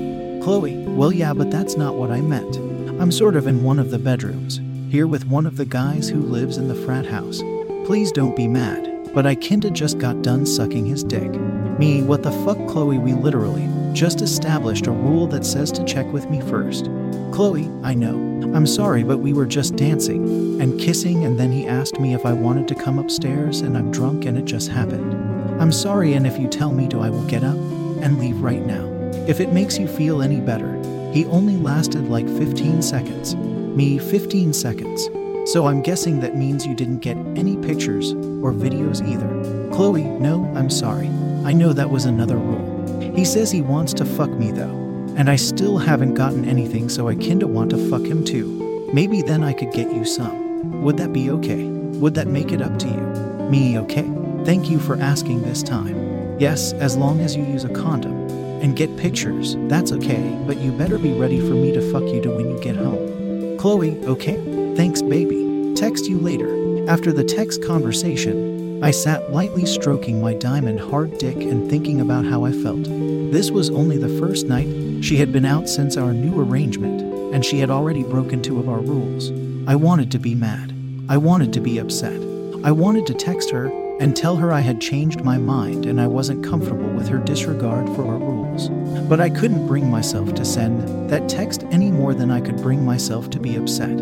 Chloe, 0.43 0.77
well, 0.89 1.13
yeah, 1.13 1.33
but 1.33 1.51
that's 1.51 1.77
not 1.77 1.95
what 1.95 2.11
I 2.11 2.21
meant. 2.21 2.57
I'm 3.01 3.13
sort 3.13 3.37
of 3.37 3.47
in 3.47 3.63
one 3.63 3.79
of 3.79 3.91
the 3.91 3.99
bedrooms, 3.99 4.61
here 4.91 5.07
with 5.07 5.27
one 5.27 5.47
of 5.47 5.57
the 5.57 5.65
guys 5.65 6.09
who 6.09 6.21
lives 6.21 6.57
in 6.57 6.67
the 6.67 6.75
frat 6.75 7.07
house. 7.07 7.43
Please 7.85 8.11
don't 8.11 8.35
be 8.35 8.49
mad, 8.49 9.11
but 9.15 9.27
I 9.27 9.37
kinda 9.37 9.71
just 9.71 9.99
got 9.99 10.23
done 10.23 10.47
sucking 10.47 10.87
his 10.87 11.05
dick. 11.05 11.31
Me, 11.79 12.03
what 12.03 12.25
the 12.25 12.33
fuck, 12.45 12.59
Chloe? 12.67 12.99
We 12.99 13.13
literally 13.13 13.69
just 13.99 14.21
established 14.21 14.87
a 14.87 14.93
rule 14.93 15.27
that 15.27 15.45
says 15.45 15.73
to 15.73 15.85
check 15.85 16.07
with 16.13 16.31
me 16.31 16.41
first. 16.43 16.85
Chloe, 17.33 17.69
I 17.83 17.95
know. 17.95 18.15
I'm 18.55 18.65
sorry, 18.65 19.03
but 19.03 19.19
we 19.19 19.33
were 19.33 19.45
just 19.45 19.75
dancing 19.75 20.63
and 20.63 20.79
kissing, 20.79 21.25
and 21.25 21.37
then 21.37 21.51
he 21.51 21.67
asked 21.67 21.99
me 21.99 22.15
if 22.15 22.25
I 22.25 22.33
wanted 22.33 22.69
to 22.69 22.77
come 22.77 23.01
upstairs, 23.01 23.61
and 23.61 23.77
I'm 23.77 23.91
drunk, 23.91 24.25
and 24.25 24.39
it 24.39 24.45
just 24.45 24.69
happened. 24.69 25.61
I'm 25.61 25.73
sorry, 25.73 26.13
and 26.13 26.29
if 26.29 26.39
you 26.39 26.47
tell 26.47 26.73
me 26.73 26.87
to, 26.91 27.01
I 27.01 27.11
will 27.11 27.27
get 27.27 27.43
up 27.43 27.57
and 27.57 28.21
leave 28.21 28.41
right 28.41 28.65
now. 28.65 28.87
If 29.27 29.41
it 29.41 29.53
makes 29.53 29.79
you 29.79 29.89
feel 29.89 30.23
any 30.23 30.39
better, 30.39 30.73
he 31.13 31.27
only 31.27 31.57
lasted 31.57 32.09
like 32.09 32.29
15 32.29 32.83
seconds. 32.83 33.35
Me, 33.35 33.99
15 33.99 34.53
seconds. 34.53 35.09
So 35.53 35.67
I'm 35.67 35.83
guessing 35.83 36.21
that 36.21 36.37
means 36.37 36.65
you 36.65 36.77
didn't 36.77 37.01
get 37.01 37.17
any 37.37 37.57
pictures 37.57 38.13
or 38.13 38.53
videos 38.53 39.05
either. 39.05 39.75
Chloe, 39.75 40.05
no, 40.05 40.45
I'm 40.55 40.71
sorry. 40.71 41.09
I 41.45 41.53
know 41.53 41.73
that 41.73 41.91
was 41.91 42.05
another 42.05 42.37
rule. 42.37 42.68
He 43.01 43.25
says 43.25 43.51
he 43.51 43.63
wants 43.63 43.93
to 43.95 44.05
fuck 44.05 44.31
me 44.31 44.51
though, 44.51 44.75
and 45.17 45.29
I 45.29 45.37
still 45.37 45.79
haven't 45.79 46.15
gotten 46.15 46.45
anything, 46.45 46.89
so 46.89 47.09
I 47.09 47.15
kinda 47.15 47.47
want 47.47 47.71
to 47.71 47.91
fuck 47.91 48.03
him 48.03 48.25
too. 48.25 48.91
Maybe 48.93 49.23
then 49.23 49.45
I 49.45 49.53
could 49.53 49.73
get 49.73 49.93
you 49.93 50.05
some. 50.05 50.83
Would 50.83 50.97
that 50.99 51.13
be 51.13 51.31
okay? 51.31 51.65
Would 51.65 52.15
that 52.15 52.29
make 52.29 52.53
it 52.53 52.63
up 52.63 52.79
to 52.79 52.89
you? 52.89 53.49
Me, 53.51 53.79
okay? 53.79 54.09
Thank 54.45 54.71
you 54.71 54.79
for 54.79 54.97
asking 54.97 55.43
this 55.43 55.63
time. 55.63 56.39
Yes, 56.39 56.73
as 56.75 56.97
long 56.97 57.21
as 57.21 57.37
you 57.37 57.45
use 57.45 57.65
a 57.65 57.69
condom 57.69 58.29
and 58.63 58.77
get 58.77 58.97
pictures, 58.97 59.57
that's 59.69 59.93
okay, 59.93 60.39
but 60.47 60.59
you 60.59 60.73
better 60.73 60.99
be 60.99 61.13
ready 61.13 61.41
for 61.41 61.55
me 61.55 61.73
to 61.73 61.93
fuck 61.93 62.05
you 62.05 62.21
to 62.23 62.31
when 62.31 62.49
you 62.49 62.59
get 62.61 62.77
home. 62.77 63.57
Chloe, 63.59 63.99
okay? 64.05 64.37
Thanks, 64.77 65.03
baby. 65.03 65.73
Text 65.75 66.07
you 66.09 66.19
later. 66.19 66.49
After 66.89 67.13
the 67.13 67.25
text 67.25 67.63
conversation, 67.63 68.58
I 68.81 68.93
sat 68.93 69.33
lightly 69.33 69.67
stroking 69.67 70.21
my 70.21 70.35
diamond 70.35 70.79
hard 70.79 71.19
dick 71.19 71.35
and 71.35 71.69
thinking 71.69 72.01
about 72.01 72.25
how 72.25 72.45
I 72.45 72.53
felt. 72.53 72.85
This 72.85 73.51
was 73.51 73.71
only 73.71 73.99
the 73.99 74.21
first 74.21 74.47
night 74.47 75.03
she 75.03 75.17
had 75.17 75.33
been 75.33 75.45
out 75.45 75.69
since 75.69 75.97
our 75.97 76.13
new 76.13 76.41
arrangement, 76.41 77.03
and 77.35 77.45
she 77.45 77.59
had 77.59 77.71
already 77.71 78.05
broken 78.05 78.41
two 78.41 78.61
of 78.61 78.69
our 78.69 78.79
rules. 78.79 79.33
I 79.69 79.75
wanted 79.75 80.13
to 80.13 80.21
be 80.21 80.37
mad. 80.37 80.73
I 81.09 81.17
wanted 81.17 81.53
to 81.55 81.61
be 81.61 81.79
upset. 81.79 82.23
I 82.63 82.71
wanted 82.71 83.05
to 83.09 83.15
text 83.15 83.51
her 83.51 83.67
and 83.99 84.17
tell 84.17 84.37
her 84.37 84.53
I 84.53 84.61
had 84.61 84.81
changed 84.81 85.25
my 85.25 85.39
mind 85.39 85.85
and 85.85 86.01
I 86.01 86.07
wasn't 86.07 86.45
comfortable 86.45 86.89
with 86.91 87.09
her 87.09 87.19
disregard 87.19 87.89
for 87.97 88.07
our 88.07 88.19
rules. 88.19 88.69
But 89.09 89.21
I 89.21 89.29
couldn't 89.29 89.67
bring 89.67 89.91
myself 89.91 90.35
to 90.37 90.45
send 90.45 91.11
that 91.11 91.29
text 91.29 91.65
any 91.73 91.91
more 91.91 92.15
than 92.15 92.31
I 92.31 92.41
could 92.41 92.63
bring 92.63 92.85
myself 92.85 93.29
to 93.31 93.41
be 93.41 93.57
upset. 93.57 93.99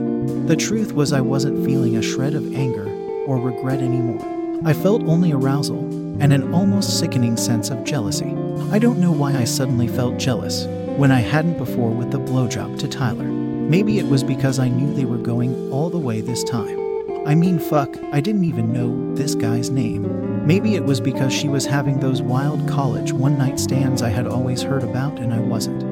The 0.47 0.57
truth 0.57 0.93
was, 0.93 1.15
I 1.15 1.23
wasn't 1.23 1.65
feeling 1.65 1.97
a 1.97 2.03
shred 2.03 2.35
of 2.35 2.55
anger 2.55 2.87
or 3.27 3.39
regret 3.39 3.81
anymore. 3.81 4.36
I 4.65 4.73
felt 4.73 5.03
only 5.05 5.33
arousal 5.33 5.79
and 6.21 6.33
an 6.33 6.55
almost 6.55 6.99
sickening 6.99 7.37
sense 7.37 7.71
of 7.71 7.85
jealousy. 7.85 8.35
I 8.73 8.79
don't 8.79 9.01
know 9.01 9.13
why 9.13 9.35
I 9.35 9.45
suddenly 9.45 9.87
felt 9.87 10.17
jealous 10.17 10.67
when 10.97 11.13
I 11.13 11.21
hadn't 11.21 11.59
before 11.59 11.91
with 11.91 12.11
the 12.11 12.19
blowjob 12.19 12.79
to 12.79 12.89
Tyler. 12.89 13.25
Maybe 13.25 13.99
it 13.99 14.07
was 14.07 14.25
because 14.25 14.59
I 14.59 14.69
knew 14.69 14.95
they 14.95 15.05
were 15.05 15.19
going 15.19 15.71
all 15.71 15.91
the 15.91 15.99
way 15.99 16.21
this 16.21 16.43
time. 16.43 16.79
I 17.27 17.35
mean, 17.35 17.59
fuck, 17.59 17.97
I 18.13 18.21
didn't 18.21 18.45
even 18.45 18.73
know 18.73 19.15
this 19.15 19.35
guy's 19.35 19.71
name. 19.71 20.47
Maybe 20.47 20.75
it 20.75 20.85
was 20.85 21.01
because 21.01 21.33
she 21.33 21.49
was 21.49 21.67
having 21.67 22.01
those 22.01 22.23
wild 22.23 22.69
college 22.69 23.13
one 23.13 23.37
night 23.37 23.61
stands 23.61 24.01
I 24.01 24.09
had 24.09 24.27
always 24.27 24.63
heard 24.63 24.85
about 24.85 25.19
and 25.19 25.35
I 25.35 25.41
wasn't. 25.41 25.83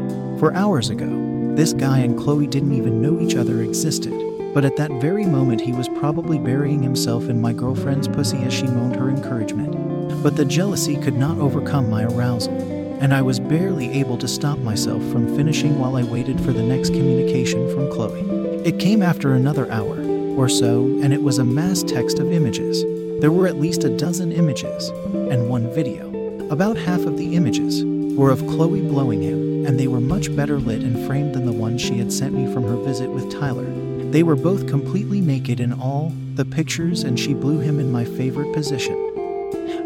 For 0.41 0.55
hours 0.55 0.91
ago, 0.91 1.55
this 1.55 1.73
guy 1.73 1.99
and 1.99 2.19
Chloe 2.19 2.47
didn't 2.47 2.75
even 2.75 3.03
know 3.03 3.21
each 3.21 3.37
other 3.37 3.63
existed, 3.63 4.13
but 4.55 4.65
at 4.65 4.77
that 4.77 4.93
very 5.01 5.27
moment 5.27 5.61
he 5.61 5.73
was 5.73 5.89
probably 5.89 6.39
burying 6.39 6.83
himself 6.83 7.29
in 7.29 7.41
my 7.41 7.53
girlfriend's 7.53 8.07
pussy 8.07 8.39
as 8.39 8.55
she 8.55 8.69
moaned 8.69 8.95
her 8.95 9.11
encouragement. 9.11 10.23
But 10.23 10.37
the 10.37 10.45
jealousy 10.45 10.97
could 10.97 11.17
not 11.17 11.39
overcome 11.39 11.91
my 11.91 12.05
arousal, 12.05 12.57
and 13.01 13.13
I 13.13 13.21
was 13.21 13.41
barely 13.41 13.91
able 13.99 14.17
to 14.19 14.29
stop 14.29 14.59
myself 14.61 15.03
from 15.11 15.37
finishing 15.37 15.79
while 15.79 15.97
I 15.97 16.05
waited 16.05 16.41
for 16.41 16.53
the 16.53 16.63
next 16.63 16.91
communication 16.91 17.69
from 17.75 17.91
Chloe. 17.91 18.21
It 18.65 18.79
came 18.79 19.03
after 19.03 19.35
another 19.35 19.71
hour 19.71 19.99
or 20.37 20.49
so, 20.49 20.85
and 21.03 21.13
it 21.13 21.23
was 21.23 21.39
a 21.39 21.45
mass 21.45 21.83
text 21.83 22.21
of 22.21 22.33
images. 22.33 22.83
There 23.21 23.33
were 23.33 23.47
at 23.47 23.61
least 23.61 23.85
a 23.85 23.97
dozen 23.97 24.33
images 24.33 24.89
and 25.13 25.49
one 25.49 25.69
video. 25.75 26.09
About 26.51 26.77
half 26.77 27.01
of 27.01 27.19
the 27.19 27.35
images 27.35 27.85
were 28.17 28.31
of 28.31 28.47
Chloe 28.47 28.83
blowing 28.83 29.21
him, 29.21 29.67
and 29.67 29.79
they 29.79 29.89
were 29.89 30.01
much 30.01 30.35
better 30.35 30.59
lit 30.59 30.83
and 30.83 31.07
framed 31.07 31.35
than 31.35 31.45
the 31.45 31.53
ones 31.53 31.83
she 31.83 31.99
had 31.99 32.13
sent 32.13 32.35
me 32.35 32.53
from 32.53 32.63
her 32.63 32.77
visit 32.77 33.11
with 33.11 33.31
Tyler. 33.31 33.84
They 34.15 34.23
were 34.23 34.37
both 34.37 34.69
completely 34.69 35.21
naked 35.21 35.59
in 35.59 35.73
all 35.73 36.13
the 36.37 36.45
pictures, 36.45 37.03
and 37.03 37.19
she 37.19 37.35
blew 37.35 37.59
him 37.59 37.81
in 37.81 37.91
my 37.91 38.05
favorite 38.05 38.53
position, 38.53 38.95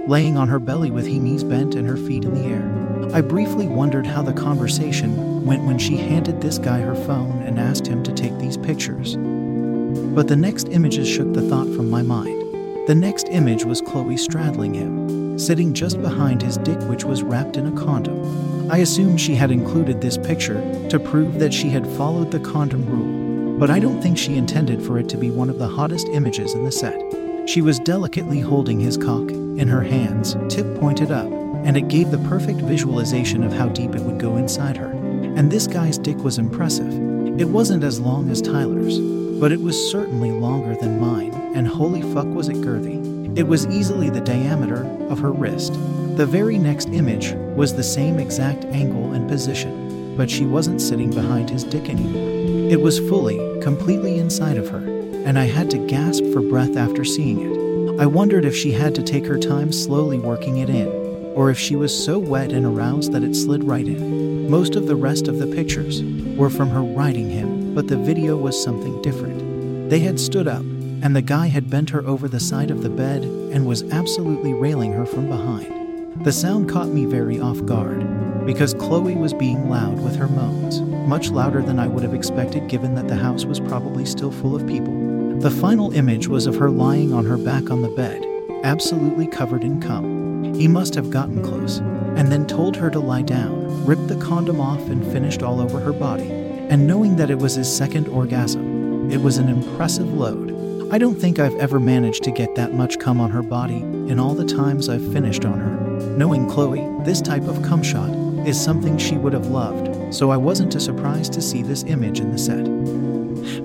laying 0.06 0.36
on 0.36 0.48
her 0.48 0.58
belly 0.58 0.90
with 0.90 1.06
her 1.06 1.14
knees 1.14 1.42
bent 1.42 1.74
and 1.74 1.88
her 1.88 1.96
feet 1.96 2.26
in 2.26 2.34
the 2.34 2.44
air. 2.44 3.10
I 3.14 3.22
briefly 3.22 3.66
wondered 3.66 4.06
how 4.06 4.20
the 4.20 4.34
conversation 4.34 5.46
went 5.46 5.64
when 5.64 5.78
she 5.78 5.96
handed 5.96 6.42
this 6.42 6.58
guy 6.58 6.80
her 6.80 6.94
phone 6.94 7.40
and 7.40 7.58
asked 7.58 7.86
him 7.86 8.02
to 8.02 8.12
take 8.12 8.36
these 8.36 8.58
pictures. 8.58 9.16
But 9.16 10.28
the 10.28 10.36
next 10.36 10.68
images 10.68 11.08
shook 11.08 11.32
the 11.32 11.48
thought 11.48 11.74
from 11.74 11.88
my 11.88 12.02
mind. 12.02 12.86
The 12.86 12.94
next 12.94 13.30
image 13.30 13.64
was 13.64 13.80
Chloe 13.80 14.18
straddling 14.18 14.74
him, 14.74 15.38
sitting 15.38 15.72
just 15.72 16.02
behind 16.02 16.42
his 16.42 16.58
dick, 16.58 16.82
which 16.82 17.04
was 17.04 17.22
wrapped 17.22 17.56
in 17.56 17.66
a 17.66 17.80
condom. 17.80 18.70
I 18.70 18.76
assumed 18.76 19.22
she 19.22 19.36
had 19.36 19.50
included 19.50 20.02
this 20.02 20.18
picture 20.18 20.60
to 20.90 21.00
prove 21.00 21.38
that 21.38 21.54
she 21.54 21.70
had 21.70 21.86
followed 21.96 22.30
the 22.30 22.40
condom 22.40 22.84
rule, 22.84 23.17
but 23.58 23.70
I 23.70 23.80
don't 23.80 24.00
think 24.00 24.16
she 24.16 24.36
intended 24.36 24.80
for 24.80 24.98
it 24.98 25.08
to 25.08 25.16
be 25.16 25.30
one 25.30 25.50
of 25.50 25.58
the 25.58 25.68
hottest 25.68 26.08
images 26.08 26.54
in 26.54 26.64
the 26.64 26.70
set. 26.70 27.00
She 27.48 27.60
was 27.60 27.80
delicately 27.80 28.38
holding 28.38 28.78
his 28.78 28.96
cock 28.96 29.30
in 29.30 29.66
her 29.66 29.82
hands, 29.82 30.36
tip 30.48 30.78
pointed 30.78 31.10
up, 31.10 31.26
and 31.64 31.76
it 31.76 31.88
gave 31.88 32.10
the 32.10 32.18
perfect 32.28 32.60
visualization 32.60 33.42
of 33.42 33.52
how 33.52 33.68
deep 33.68 33.96
it 33.96 34.02
would 34.02 34.20
go 34.20 34.36
inside 34.36 34.76
her. 34.76 34.90
And 34.90 35.50
this 35.50 35.66
guy's 35.66 35.98
dick 35.98 36.18
was 36.18 36.38
impressive. 36.38 36.92
It 37.40 37.48
wasn't 37.48 37.82
as 37.82 37.98
long 37.98 38.30
as 38.30 38.40
Tyler's, 38.40 39.00
but 39.40 39.50
it 39.50 39.60
was 39.60 39.90
certainly 39.90 40.30
longer 40.30 40.76
than 40.76 41.00
mine, 41.00 41.32
and 41.54 41.66
holy 41.66 42.02
fuck 42.14 42.26
was 42.26 42.48
it 42.48 42.56
girthy. 42.56 43.36
It 43.36 43.46
was 43.46 43.66
easily 43.66 44.08
the 44.08 44.20
diameter 44.20 44.84
of 45.08 45.18
her 45.18 45.32
wrist. 45.32 45.72
The 46.16 46.26
very 46.26 46.58
next 46.58 46.88
image 46.88 47.32
was 47.56 47.74
the 47.74 47.82
same 47.82 48.18
exact 48.18 48.64
angle 48.66 49.12
and 49.12 49.28
position, 49.28 50.16
but 50.16 50.30
she 50.30 50.44
wasn't 50.44 50.80
sitting 50.80 51.10
behind 51.10 51.48
his 51.50 51.64
dick 51.64 51.88
anymore. 51.88 52.38
It 52.70 52.80
was 52.80 52.98
fully, 52.98 53.38
completely 53.68 54.16
inside 54.16 54.56
of 54.56 54.70
her, 54.70 54.78
and 55.26 55.38
I 55.38 55.44
had 55.44 55.68
to 55.72 55.86
gasp 55.86 56.24
for 56.32 56.40
breath 56.40 56.74
after 56.78 57.04
seeing 57.04 57.40
it. 57.42 58.00
I 58.00 58.06
wondered 58.06 58.46
if 58.46 58.56
she 58.56 58.72
had 58.72 58.94
to 58.94 59.02
take 59.02 59.26
her 59.26 59.38
time 59.38 59.72
slowly 59.72 60.18
working 60.18 60.56
it 60.56 60.70
in, 60.70 60.88
or 61.34 61.50
if 61.50 61.58
she 61.58 61.76
was 61.76 61.92
so 61.92 62.18
wet 62.18 62.50
and 62.50 62.64
aroused 62.64 63.12
that 63.12 63.22
it 63.22 63.36
slid 63.36 63.62
right 63.62 63.86
in. 63.86 64.50
Most 64.50 64.74
of 64.74 64.86
the 64.86 64.96
rest 64.96 65.28
of 65.28 65.38
the 65.38 65.46
pictures 65.46 66.02
were 66.34 66.48
from 66.48 66.70
her 66.70 66.80
riding 66.80 67.28
him, 67.28 67.74
but 67.74 67.88
the 67.88 67.98
video 67.98 68.38
was 68.38 68.58
something 68.58 69.02
different. 69.02 69.90
They 69.90 70.00
had 70.00 70.18
stood 70.18 70.48
up, 70.48 70.62
and 71.02 71.14
the 71.14 71.20
guy 71.20 71.48
had 71.48 71.68
bent 71.68 71.90
her 71.90 72.06
over 72.06 72.26
the 72.26 72.40
side 72.40 72.70
of 72.70 72.82
the 72.82 72.88
bed 72.88 73.22
and 73.22 73.66
was 73.66 73.82
absolutely 73.92 74.54
railing 74.54 74.94
her 74.94 75.04
from 75.04 75.28
behind. 75.28 75.87
The 76.16 76.32
sound 76.32 76.68
caught 76.68 76.88
me 76.88 77.04
very 77.04 77.40
off 77.40 77.64
guard 77.64 78.46
because 78.46 78.74
Chloe 78.74 79.14
was 79.14 79.32
being 79.32 79.68
loud 79.68 80.00
with 80.02 80.16
her 80.16 80.26
moans, 80.26 80.80
much 80.80 81.30
louder 81.30 81.62
than 81.62 81.78
I 81.78 81.86
would 81.86 82.02
have 82.02 82.14
expected 82.14 82.68
given 82.68 82.94
that 82.94 83.08
the 83.08 83.16
house 83.16 83.44
was 83.44 83.60
probably 83.60 84.04
still 84.04 84.30
full 84.32 84.56
of 84.56 84.66
people. 84.66 85.38
The 85.38 85.50
final 85.50 85.92
image 85.92 86.26
was 86.26 86.46
of 86.46 86.56
her 86.56 86.70
lying 86.70 87.12
on 87.12 87.24
her 87.26 87.36
back 87.36 87.70
on 87.70 87.82
the 87.82 87.88
bed, 87.88 88.24
absolutely 88.64 89.26
covered 89.26 89.62
in 89.62 89.80
cum. 89.80 90.54
He 90.54 90.66
must 90.66 90.94
have 90.96 91.10
gotten 91.10 91.42
close 91.42 91.78
and 91.78 92.32
then 92.32 92.46
told 92.46 92.74
her 92.76 92.90
to 92.90 92.98
lie 92.98 93.22
down, 93.22 93.84
ripped 93.84 94.08
the 94.08 94.16
condom 94.16 94.60
off, 94.60 94.80
and 94.88 95.04
finished 95.12 95.42
all 95.42 95.60
over 95.60 95.78
her 95.78 95.92
body. 95.92 96.28
And 96.68 96.86
knowing 96.86 97.16
that 97.16 97.30
it 97.30 97.38
was 97.38 97.54
his 97.54 97.74
second 97.74 98.08
orgasm, 98.08 99.10
it 99.12 99.20
was 99.20 99.38
an 99.38 99.48
impressive 99.48 100.12
load. 100.12 100.48
I 100.90 100.98
don't 100.98 101.14
think 101.14 101.38
I've 101.38 101.54
ever 101.56 101.78
managed 101.78 102.24
to 102.24 102.30
get 102.30 102.54
that 102.56 102.72
much 102.72 102.98
cum 102.98 103.20
on 103.20 103.30
her 103.30 103.42
body 103.42 103.76
in 103.76 104.18
all 104.18 104.34
the 104.34 104.44
times 104.44 104.88
I've 104.88 105.12
finished 105.12 105.44
on 105.44 105.60
her. 105.60 105.87
Knowing 106.18 106.50
Chloe, 106.50 106.84
this 107.04 107.22
type 107.22 107.44
of 107.44 107.62
cum 107.62 107.80
shot 107.80 108.10
is 108.44 108.60
something 108.60 108.98
she 108.98 109.16
would 109.16 109.32
have 109.32 109.46
loved, 109.46 110.12
so 110.12 110.32
I 110.32 110.36
wasn't 110.36 110.72
too 110.72 110.80
surprised 110.80 111.32
to 111.34 111.40
see 111.40 111.62
this 111.62 111.84
image 111.84 112.18
in 112.18 112.32
the 112.32 112.38
set. 112.38 112.64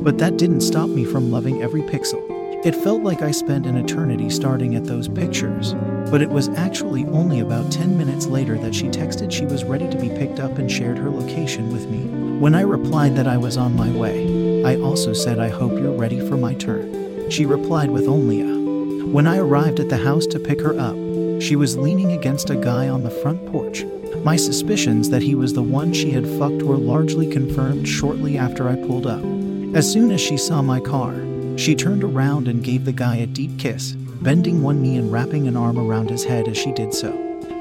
But 0.04 0.20
that 0.20 0.38
didn't 0.38 0.62
stop 0.62 0.88
me 0.88 1.04
from 1.04 1.32
loving 1.32 1.64
every 1.64 1.82
pixel. 1.82 2.22
It 2.64 2.76
felt 2.76 3.02
like 3.02 3.24
I 3.24 3.32
spent 3.32 3.66
an 3.66 3.76
eternity 3.76 4.30
starting 4.30 4.76
at 4.76 4.86
those 4.86 5.08
pictures, 5.08 5.74
but 6.12 6.22
it 6.22 6.30
was 6.30 6.50
actually 6.50 7.06
only 7.06 7.40
about 7.40 7.72
10 7.72 7.98
minutes 7.98 8.28
later 8.28 8.56
that 8.60 8.76
she 8.76 8.86
texted 8.86 9.32
she 9.32 9.48
was 9.48 9.64
ready 9.64 9.90
to 9.90 9.98
be 9.98 10.10
picked 10.10 10.40
up 10.40 10.60
and 10.60 10.72
shared 10.72 11.00
her 11.00 11.10
location 11.10 11.74
with 11.74 11.90
me. 11.90 12.04
When 12.38 12.54
I 12.54 12.62
replied 12.62 13.16
that 13.16 13.26
I 13.26 13.38
was 13.38 13.58
on 13.58 13.76
my 13.76 13.90
way, 13.90 14.64
I 14.64 14.76
also 14.80 15.14
said 15.14 15.40
I 15.40 15.50
hope 15.50 15.72
you're 15.72 15.98
ready 15.98 16.20
for 16.30 16.38
my 16.38 16.54
turn. 16.54 17.32
She 17.32 17.48
replied 17.48 17.90
with 17.90 18.08
only 18.08 18.42
a. 18.42 19.06
When 19.08 19.26
I 19.26 19.40
arrived 19.40 19.80
at 19.80 19.90
the 19.90 19.98
house 19.98 20.28
to 20.28 20.40
pick 20.40 20.62
her 20.62 20.80
up, 20.80 20.96
she 21.44 21.58
was 21.58 21.76
leaning 21.76 22.14
against 22.14 22.50
a 22.50 22.56
guy 22.56 22.88
on 22.88 23.04
the 23.04 23.10
front 23.10 23.46
porch. 23.52 23.84
My 24.24 24.38
suspicions 24.38 25.10
that 25.10 25.22
he 25.22 25.36
was 25.36 25.54
the 25.54 25.62
one 25.62 25.92
she 25.92 26.12
had 26.12 26.26
fucked 26.40 26.64
were 26.64 26.78
largely 26.78 27.28
confirmed 27.30 27.88
shortly 27.88 28.38
after 28.38 28.70
I 28.70 28.78
pulled 28.78 29.06
up. 29.06 29.22
As 29.76 29.92
soon 29.92 30.12
as 30.12 30.22
she 30.22 30.38
saw 30.38 30.62
my 30.62 30.80
car, 30.80 31.14
she 31.58 31.76
turned 31.76 32.04
around 32.04 32.48
and 32.48 32.64
gave 32.64 32.86
the 32.86 32.94
guy 32.94 33.18
a 33.18 33.28
deep 33.28 33.60
kiss, 33.60 33.92
bending 34.22 34.62
one 34.62 34.82
knee 34.82 34.96
and 34.96 35.12
wrapping 35.12 35.48
an 35.48 35.58
arm 35.58 35.78
around 35.78 36.10
his 36.10 36.24
head 36.24 36.48
as 36.48 36.58
she 36.58 36.72
did 36.72 36.94
so. 36.94 37.12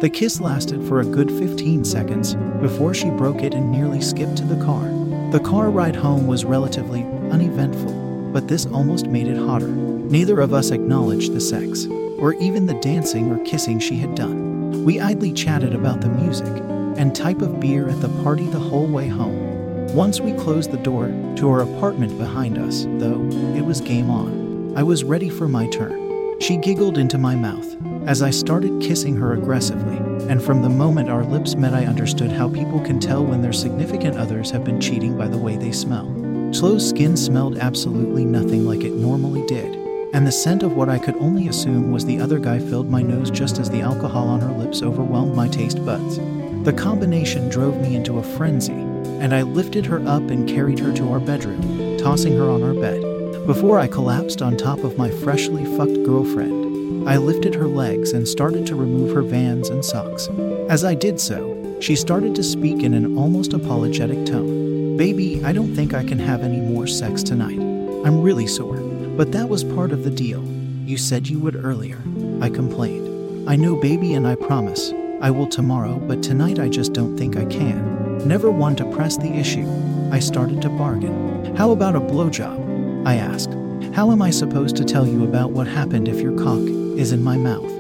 The 0.01 0.11
kiss 0.11 0.41
lasted 0.41 0.87
for 0.87 1.01
a 1.01 1.05
good 1.05 1.31
15 1.31 1.85
seconds 1.85 2.35
before 2.61 2.95
she 2.95 3.11
broke 3.11 3.43
it 3.43 3.55
and 3.55 3.73
nearly 3.73 4.01
skipped 4.01 4.37
to 4.37 4.45
the 4.45 4.65
car. 4.65 4.85
The 5.33 5.41
car 5.41 5.71
ride 5.71 5.97
home 5.97 6.29
was 6.29 6.45
relatively 6.45 7.03
uneventful, 7.33 8.31
but 8.33 8.47
this 8.47 8.67
almost 8.67 9.09
made 9.09 9.27
it 9.27 9.39
hotter. 9.39 9.69
Neither 9.69 10.41
of 10.41 10.53
us 10.53 10.71
acknowledged 10.71 11.33
the 11.33 11.41
sex, 11.41 11.87
or 12.23 12.35
even 12.35 12.67
the 12.67 12.75
dancing 12.75 13.33
or 13.33 13.45
kissing 13.45 13.81
she 13.81 13.97
had 13.97 14.15
done. 14.15 14.85
We 14.85 15.01
idly 15.01 15.33
chatted 15.33 15.75
about 15.75 16.01
the 16.01 16.09
music 16.09 16.63
and 16.97 17.15
type 17.15 17.43
of 17.43 17.59
beer 17.59 17.89
at 17.89 18.01
the 18.01 18.09
party 18.23 18.47
the 18.47 18.61
whole 18.61 18.87
way 18.87 19.09
home. 19.09 19.89
Once 19.89 20.21
we 20.21 20.33
closed 20.35 20.71
the 20.71 20.77
door 20.79 21.09
to 21.35 21.51
our 21.51 21.63
apartment 21.63 22.17
behind 22.19 22.59
us, 22.59 22.85
though, 22.85 23.21
it 23.57 23.63
was 23.63 23.81
game 23.81 24.09
on. 24.09 24.73
I 24.77 24.85
was 24.85 25.03
ready 25.03 25.29
for 25.29 25.49
my 25.49 25.67
turn. 25.67 26.39
She 26.41 26.57
giggled 26.57 26.97
into 26.97 27.19
my 27.19 27.35
mouth 27.35 27.77
as 28.07 28.23
I 28.23 28.31
started 28.31 28.81
kissing 28.81 29.17
her 29.17 29.33
aggressively, 29.33 29.97
and 30.29 30.41
from 30.41 30.63
the 30.63 30.69
moment 30.69 31.09
our 31.09 31.25
lips 31.25 31.57
met, 31.57 31.75
I 31.75 31.87
understood 31.87 32.31
how 32.31 32.49
people 32.49 32.81
can 32.81 33.01
tell 33.01 33.25
when 33.25 33.43
their 33.43 33.53
significant 33.53 34.17
others 34.17 34.51
have 34.53 34.65
been 34.65 34.81
cheating 34.81 35.19
by 35.19 35.27
the 35.27 35.39
way 35.39 35.57
they 35.57 35.73
smell. 35.73 36.07
Chloe's 36.53 36.89
skin 36.89 37.17
smelled 37.17 37.59
absolutely 37.59 38.25
nothing 38.25 38.65
like 38.65 38.85
it 38.85 38.93
normally 38.93 39.45
did, 39.47 39.82
and 40.13 40.27
the 40.27 40.33
scent 40.33 40.63
of 40.63 40.75
what 40.75 40.89
I 40.89 40.99
could 40.99 41.17
only 41.17 41.49
assume 41.49 41.91
was 41.91 42.05
the 42.05 42.21
other 42.21 42.39
guy 42.39 42.59
filled 42.59 42.91
my 42.91 43.01
nose 43.01 43.31
just 43.31 43.59
as 43.59 43.71
the 43.71 43.81
alcohol 43.81 44.29
on 44.29 44.41
her 44.41 44.53
lips 44.53 44.83
overwhelmed 44.83 45.35
my 45.35 45.49
taste 45.49 45.85
buds. 45.85 46.19
The 46.65 46.73
combination 46.73 47.49
drove 47.49 47.81
me 47.81 47.97
into 47.97 48.19
a 48.19 48.23
frenzy 48.23 48.73
and 48.73 49.35
I 49.35 49.43
lifted 49.43 49.87
her 49.87 50.07
up 50.07 50.31
and 50.31 50.49
carried 50.49 50.79
her 50.81 50.93
to 50.95 51.13
our 51.13 51.21
bedroom, 51.21 51.97
tossing 51.97 52.37
her 52.37 52.51
on 52.51 52.63
our 52.63 52.75
bed. 52.75 53.47
Before 53.47 53.79
I 53.79 53.89
collapsed 53.89 54.43
on 54.43 54.57
top 54.57 54.81
of 54.81 54.99
my 54.99 55.11
freshly 55.11 55.65
fucked 55.77 56.05
girlfriend, 56.05 57.09
I 57.09 57.17
lifted 57.17 57.55
her 57.55 57.67
legs 57.67 58.13
and 58.13 58.29
started 58.29 58.67
to 58.67 58.77
remove 58.77 59.15
her 59.15 59.23
vans 59.23 59.71
and 59.71 59.85
socks. 59.85 60.29
As 60.69 60.85
I 60.85 60.95
did 60.95 61.21
so, 61.21 61.79
she 61.81 61.97
started 61.97 62.35
to 62.35 62.43
speak 62.43 62.83
in 62.83 62.95
an 62.95 63.17
almost 63.17 63.55
apologetic 63.55 64.27
tone. 64.27 64.97
Baby, 64.97 65.43
I 65.45 65.53
don't 65.53 65.75
think 65.75 65.95
I 65.95 66.05
can 66.05 66.19
have 66.19 66.43
any 66.43 66.61
more 66.61 66.87
sex 66.87 67.23
tonight. 67.23 67.59
I'm 67.59 68.23
really 68.23 68.47
sore. 68.47 68.82
But 69.17 69.33
that 69.33 69.49
was 69.49 69.63
part 69.63 69.93
of 69.93 70.05
the 70.05 70.11
deal. 70.11 70.43
You 70.85 70.97
said 70.97 71.29
you 71.29 71.39
would 71.41 71.55
earlier. 71.55 71.99
I 72.41 72.49
complained. 72.49 73.49
I 73.49 73.57
know, 73.57 73.77
baby, 73.77 74.15
and 74.15 74.27
I 74.27 74.35
promise. 74.35 74.93
I 75.21 75.31
will 75.31 75.47
tomorrow, 75.47 75.99
but 75.99 76.23
tonight 76.23 76.59
I 76.59 76.69
just 76.69 76.93
don't 76.93 77.17
think 77.17 77.37
I 77.37 77.45
can. 77.45 78.27
Never 78.27 78.51
one 78.51 78.75
to 78.77 78.91
press 78.93 79.17
the 79.17 79.33
issue. 79.33 79.69
I 80.11 80.19
started 80.19 80.63
to 80.63 80.69
bargain. 80.71 81.55
How 81.57 81.73
about 81.73 81.95
a 81.95 82.01
blowjob? 82.01 83.07
I 83.07 83.17
asked. 83.17 83.53
How 83.95 84.11
am 84.11 84.23
I 84.23 84.31
supposed 84.31 84.77
to 84.77 84.85
tell 84.85 85.07
you 85.07 85.25
about 85.25 85.51
what 85.51 85.67
happened 85.67 86.09
if 86.09 86.21
your 86.21 86.37
cock 86.39 86.61
is 86.99 87.13
in 87.13 87.23
my 87.23 87.37
mouth? 87.37 87.71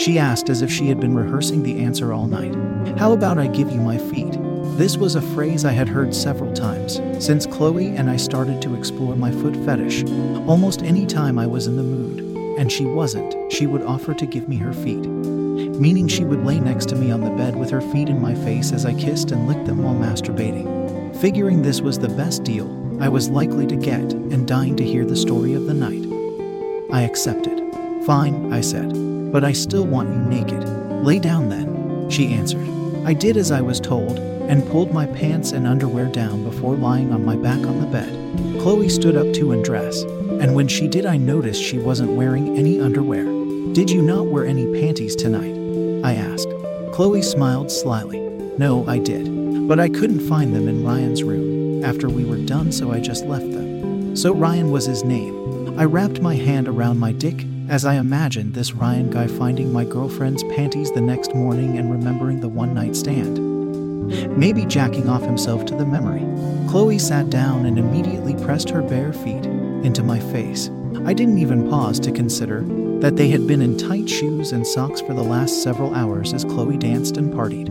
She 0.00 0.18
asked 0.18 0.48
as 0.48 0.62
if 0.62 0.72
she 0.72 0.88
had 0.88 0.98
been 0.98 1.14
rehearsing 1.14 1.62
the 1.62 1.84
answer 1.84 2.12
all 2.12 2.26
night. 2.26 2.54
How 2.98 3.12
about 3.12 3.38
I 3.38 3.46
give 3.46 3.70
you 3.70 3.80
my 3.80 3.98
feet? 3.98 4.34
This 4.82 4.96
was 4.96 5.14
a 5.14 5.22
phrase 5.22 5.64
I 5.64 5.70
had 5.70 5.88
heard 5.88 6.12
several 6.12 6.52
times 6.52 7.00
since 7.24 7.46
Chloe 7.46 7.94
and 7.94 8.10
I 8.10 8.16
started 8.16 8.60
to 8.62 8.74
explore 8.74 9.14
my 9.14 9.30
foot 9.30 9.54
fetish. 9.64 10.02
Almost 10.48 10.82
any 10.82 11.06
time 11.06 11.38
I 11.38 11.46
was 11.46 11.68
in 11.68 11.76
the 11.76 11.84
mood, 11.84 12.18
and 12.58 12.72
she 12.72 12.84
wasn't, 12.84 13.52
she 13.52 13.68
would 13.68 13.82
offer 13.82 14.12
to 14.12 14.26
give 14.26 14.48
me 14.48 14.56
her 14.56 14.72
feet. 14.72 15.06
Meaning 15.06 16.08
she 16.08 16.24
would 16.24 16.44
lay 16.44 16.58
next 16.58 16.88
to 16.88 16.96
me 16.96 17.12
on 17.12 17.20
the 17.20 17.30
bed 17.30 17.54
with 17.54 17.70
her 17.70 17.80
feet 17.80 18.08
in 18.08 18.20
my 18.20 18.34
face 18.34 18.72
as 18.72 18.84
I 18.84 18.94
kissed 18.94 19.30
and 19.30 19.46
licked 19.46 19.66
them 19.66 19.84
while 19.84 19.94
masturbating. 19.94 21.16
Figuring 21.20 21.62
this 21.62 21.80
was 21.80 22.00
the 22.00 22.08
best 22.08 22.42
deal 22.42 22.66
I 23.00 23.08
was 23.08 23.30
likely 23.30 23.68
to 23.68 23.76
get 23.76 24.12
and 24.12 24.48
dying 24.48 24.74
to 24.78 24.84
hear 24.84 25.04
the 25.04 25.14
story 25.14 25.54
of 25.54 25.66
the 25.66 25.74
night. 25.74 26.08
I 26.92 27.02
accepted. 27.02 27.72
Fine, 28.04 28.52
I 28.52 28.62
said, 28.62 28.92
but 29.30 29.44
I 29.44 29.52
still 29.52 29.86
want 29.86 30.08
you 30.08 30.22
naked. 30.22 30.68
Lay 31.04 31.20
down 31.20 31.50
then, 31.50 32.10
she 32.10 32.34
answered. 32.34 32.68
I 33.06 33.14
did 33.14 33.36
as 33.36 33.52
I 33.52 33.60
was 33.60 33.78
told 33.78 34.31
and 34.48 34.66
pulled 34.68 34.92
my 34.92 35.06
pants 35.06 35.52
and 35.52 35.66
underwear 35.66 36.06
down 36.06 36.44
before 36.44 36.74
lying 36.74 37.12
on 37.12 37.24
my 37.24 37.36
back 37.36 37.58
on 37.58 37.80
the 37.80 37.86
bed. 37.86 38.10
Chloe 38.60 38.88
stood 38.88 39.16
up 39.16 39.32
to 39.34 39.52
undress, 39.52 40.02
and 40.02 40.54
when 40.54 40.68
she 40.68 40.88
did, 40.88 41.06
I 41.06 41.16
noticed 41.16 41.62
she 41.62 41.78
wasn't 41.78 42.12
wearing 42.12 42.56
any 42.56 42.80
underwear. 42.80 43.24
Did 43.72 43.90
you 43.90 44.02
not 44.02 44.26
wear 44.26 44.46
any 44.46 44.66
panties 44.80 45.16
tonight? 45.16 45.54
I 46.04 46.14
asked. 46.14 46.48
Chloe 46.92 47.22
smiled 47.22 47.70
slyly. 47.70 48.20
No, 48.58 48.86
I 48.86 48.98
did, 48.98 49.68
but 49.68 49.80
I 49.80 49.88
couldn't 49.88 50.28
find 50.28 50.54
them 50.54 50.68
in 50.68 50.84
Ryan's 50.84 51.22
room 51.22 51.84
after 51.84 52.08
we 52.08 52.24
were 52.24 52.44
done, 52.44 52.70
so 52.72 52.92
I 52.92 53.00
just 53.00 53.24
left 53.24 53.50
them. 53.50 54.16
So 54.16 54.34
Ryan 54.34 54.70
was 54.70 54.86
his 54.86 55.04
name. 55.04 55.78
I 55.78 55.84
wrapped 55.84 56.20
my 56.20 56.34
hand 56.34 56.68
around 56.68 56.98
my 56.98 57.12
dick 57.12 57.46
as 57.68 57.84
I 57.84 57.94
imagined 57.94 58.54
this 58.54 58.72
Ryan 58.72 59.10
guy 59.10 59.26
finding 59.26 59.72
my 59.72 59.84
girlfriend's 59.84 60.44
panties 60.44 60.92
the 60.92 61.00
next 61.00 61.34
morning 61.34 61.78
and 61.78 61.90
remembering 61.90 62.40
the 62.40 62.48
one 62.48 62.74
night 62.74 62.94
stand. 62.94 63.51
Maybe 64.36 64.64
jacking 64.66 65.08
off 65.08 65.22
himself 65.22 65.64
to 65.66 65.74
the 65.74 65.86
memory. 65.86 66.20
Chloe 66.68 66.98
sat 66.98 67.30
down 67.30 67.66
and 67.66 67.78
immediately 67.78 68.34
pressed 68.44 68.70
her 68.70 68.82
bare 68.82 69.12
feet 69.12 69.44
into 69.84 70.02
my 70.02 70.18
face. 70.18 70.70
I 71.04 71.12
didn't 71.12 71.38
even 71.38 71.68
pause 71.68 71.98
to 72.00 72.12
consider 72.12 72.62
that 73.00 73.16
they 73.16 73.28
had 73.28 73.46
been 73.46 73.60
in 73.60 73.76
tight 73.76 74.08
shoes 74.08 74.52
and 74.52 74.66
socks 74.66 75.00
for 75.00 75.14
the 75.14 75.22
last 75.22 75.62
several 75.62 75.94
hours 75.94 76.32
as 76.32 76.44
Chloe 76.44 76.76
danced 76.76 77.16
and 77.16 77.32
partied. 77.32 77.70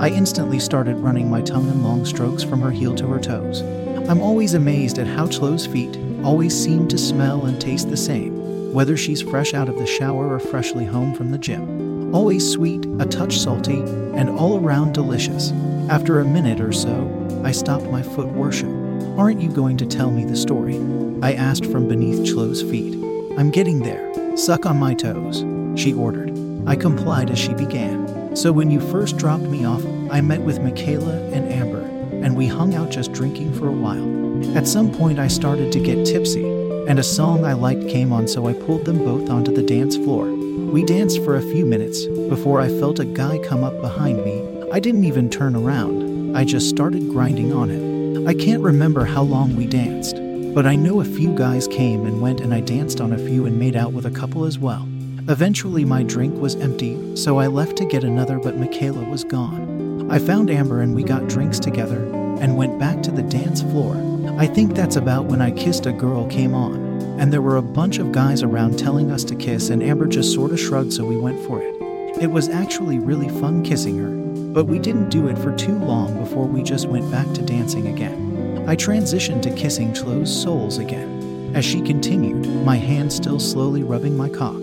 I 0.00 0.08
instantly 0.08 0.58
started 0.58 0.96
running 0.96 1.28
my 1.28 1.42
tongue 1.42 1.68
in 1.68 1.82
long 1.82 2.04
strokes 2.04 2.42
from 2.42 2.60
her 2.62 2.70
heel 2.70 2.94
to 2.96 3.06
her 3.08 3.20
toes. 3.20 3.60
I'm 4.08 4.22
always 4.22 4.54
amazed 4.54 4.98
at 4.98 5.06
how 5.06 5.26
Chloe's 5.26 5.66
feet 5.66 5.98
always 6.24 6.58
seem 6.58 6.88
to 6.88 6.98
smell 6.98 7.44
and 7.44 7.60
taste 7.60 7.90
the 7.90 7.96
same, 7.96 8.72
whether 8.72 8.96
she's 8.96 9.22
fresh 9.22 9.52
out 9.54 9.68
of 9.68 9.78
the 9.78 9.86
shower 9.86 10.32
or 10.32 10.38
freshly 10.38 10.86
home 10.86 11.14
from 11.14 11.30
the 11.30 11.38
gym. 11.38 11.87
Always 12.12 12.50
sweet, 12.50 12.86
a 13.00 13.04
touch 13.04 13.38
salty, 13.38 13.80
and 13.80 14.30
all 14.30 14.58
around 14.58 14.94
delicious. 14.94 15.52
After 15.90 16.20
a 16.20 16.24
minute 16.24 16.60
or 16.60 16.72
so, 16.72 17.40
I 17.44 17.52
stopped 17.52 17.84
my 17.84 18.02
foot 18.02 18.28
worship. 18.28 18.70
Aren't 19.18 19.42
you 19.42 19.50
going 19.50 19.76
to 19.76 19.86
tell 19.86 20.10
me 20.10 20.24
the 20.24 20.36
story? 20.36 20.78
I 21.22 21.34
asked 21.34 21.66
from 21.66 21.86
beneath 21.86 22.32
Chloe's 22.32 22.62
feet. 22.62 22.94
I'm 23.36 23.50
getting 23.50 23.80
there. 23.80 24.36
Suck 24.36 24.64
on 24.64 24.78
my 24.78 24.94
toes, 24.94 25.44
she 25.78 25.92
ordered. 25.92 26.32
I 26.66 26.76
complied 26.76 27.30
as 27.30 27.38
she 27.38 27.52
began. 27.52 28.34
So 28.34 28.52
when 28.52 28.70
you 28.70 28.80
first 28.80 29.18
dropped 29.18 29.44
me 29.44 29.66
off, 29.66 29.84
I 30.10 30.20
met 30.22 30.40
with 30.40 30.60
Michaela 30.60 31.14
and 31.32 31.52
Amber, 31.52 31.82
and 32.24 32.36
we 32.36 32.46
hung 32.46 32.74
out 32.74 32.90
just 32.90 33.12
drinking 33.12 33.52
for 33.52 33.68
a 33.68 33.72
while. 33.72 34.56
At 34.56 34.66
some 34.66 34.92
point, 34.92 35.18
I 35.18 35.28
started 35.28 35.72
to 35.72 35.80
get 35.80 36.06
tipsy, 36.06 36.44
and 36.88 36.98
a 36.98 37.02
song 37.02 37.44
I 37.44 37.52
liked 37.52 37.88
came 37.88 38.12
on, 38.12 38.28
so 38.28 38.46
I 38.46 38.54
pulled 38.54 38.84
them 38.84 38.98
both 38.98 39.28
onto 39.28 39.52
the 39.52 39.62
dance 39.62 39.96
floor. 39.96 40.37
We 40.72 40.84
danced 40.84 41.24
for 41.24 41.34
a 41.34 41.42
few 41.42 41.64
minutes 41.64 42.04
before 42.28 42.60
I 42.60 42.68
felt 42.68 42.98
a 42.98 43.06
guy 43.06 43.38
come 43.38 43.64
up 43.64 43.80
behind 43.80 44.22
me. 44.22 44.44
I 44.70 44.80
didn't 44.80 45.04
even 45.04 45.30
turn 45.30 45.56
around, 45.56 46.36
I 46.36 46.44
just 46.44 46.68
started 46.68 47.08
grinding 47.08 47.54
on 47.54 47.70
him. 47.70 48.28
I 48.28 48.34
can't 48.34 48.62
remember 48.62 49.06
how 49.06 49.22
long 49.22 49.56
we 49.56 49.66
danced, 49.66 50.16
but 50.54 50.66
I 50.66 50.76
know 50.76 51.00
a 51.00 51.06
few 51.06 51.34
guys 51.34 51.66
came 51.68 52.04
and 52.04 52.20
went, 52.20 52.40
and 52.40 52.52
I 52.52 52.60
danced 52.60 53.00
on 53.00 53.14
a 53.14 53.18
few 53.18 53.46
and 53.46 53.58
made 53.58 53.76
out 53.76 53.94
with 53.94 54.04
a 54.04 54.10
couple 54.10 54.44
as 54.44 54.58
well. 54.58 54.86
Eventually, 55.28 55.86
my 55.86 56.02
drink 56.02 56.38
was 56.38 56.56
empty, 56.56 57.16
so 57.16 57.38
I 57.38 57.46
left 57.46 57.78
to 57.78 57.86
get 57.86 58.04
another, 58.04 58.38
but 58.38 58.58
Michaela 58.58 59.04
was 59.08 59.24
gone. 59.24 60.10
I 60.10 60.18
found 60.18 60.50
Amber 60.50 60.82
and 60.82 60.94
we 60.94 61.02
got 61.02 61.28
drinks 61.28 61.58
together 61.58 62.04
and 62.40 62.58
went 62.58 62.78
back 62.78 63.02
to 63.04 63.10
the 63.10 63.22
dance 63.22 63.62
floor. 63.62 63.96
I 64.38 64.46
think 64.46 64.74
that's 64.74 64.96
about 64.96 65.24
when 65.24 65.40
I 65.40 65.50
kissed 65.50 65.86
a 65.86 65.92
girl 65.92 66.26
came 66.26 66.54
on, 66.54 66.87
and 67.18 67.32
there 67.32 67.42
were 67.42 67.56
a 67.56 67.62
bunch 67.62 67.98
of 67.98 68.12
guys 68.12 68.42
around 68.42 68.78
telling 68.78 69.10
us 69.10 69.24
to 69.24 69.34
kiss, 69.34 69.70
and 69.70 69.82
Amber 69.82 70.06
just 70.06 70.34
sort 70.34 70.52
of 70.52 70.60
shrugged, 70.60 70.92
so 70.92 71.04
we 71.04 71.16
went 71.16 71.44
for 71.46 71.60
it. 71.62 71.74
It 72.20 72.30
was 72.30 72.48
actually 72.48 72.98
really 72.98 73.28
fun 73.28 73.62
kissing 73.62 73.98
her, 73.98 74.10
but 74.52 74.64
we 74.64 74.78
didn't 74.78 75.08
do 75.08 75.28
it 75.28 75.38
for 75.38 75.56
too 75.56 75.78
long 75.78 76.18
before 76.18 76.46
we 76.46 76.62
just 76.62 76.88
went 76.88 77.10
back 77.10 77.32
to 77.34 77.42
dancing 77.42 77.88
again. 77.88 78.64
I 78.68 78.76
transitioned 78.76 79.42
to 79.42 79.54
kissing 79.54 79.94
Chloe's 79.94 80.42
soles 80.42 80.78
again. 80.78 81.52
As 81.54 81.64
she 81.64 81.80
continued, 81.80 82.46
my 82.64 82.76
hand 82.76 83.12
still 83.12 83.40
slowly 83.40 83.82
rubbing 83.82 84.16
my 84.16 84.28
cock. 84.28 84.60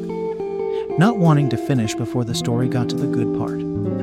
Not 1.00 1.18
wanting 1.18 1.50
to 1.50 1.58
finish 1.58 1.96
before 1.96 2.24
the 2.24 2.36
story 2.36 2.70
got 2.70 2.90
to 2.90 2.96
the 2.96 3.08
good 3.08 3.38
part. 3.38 3.60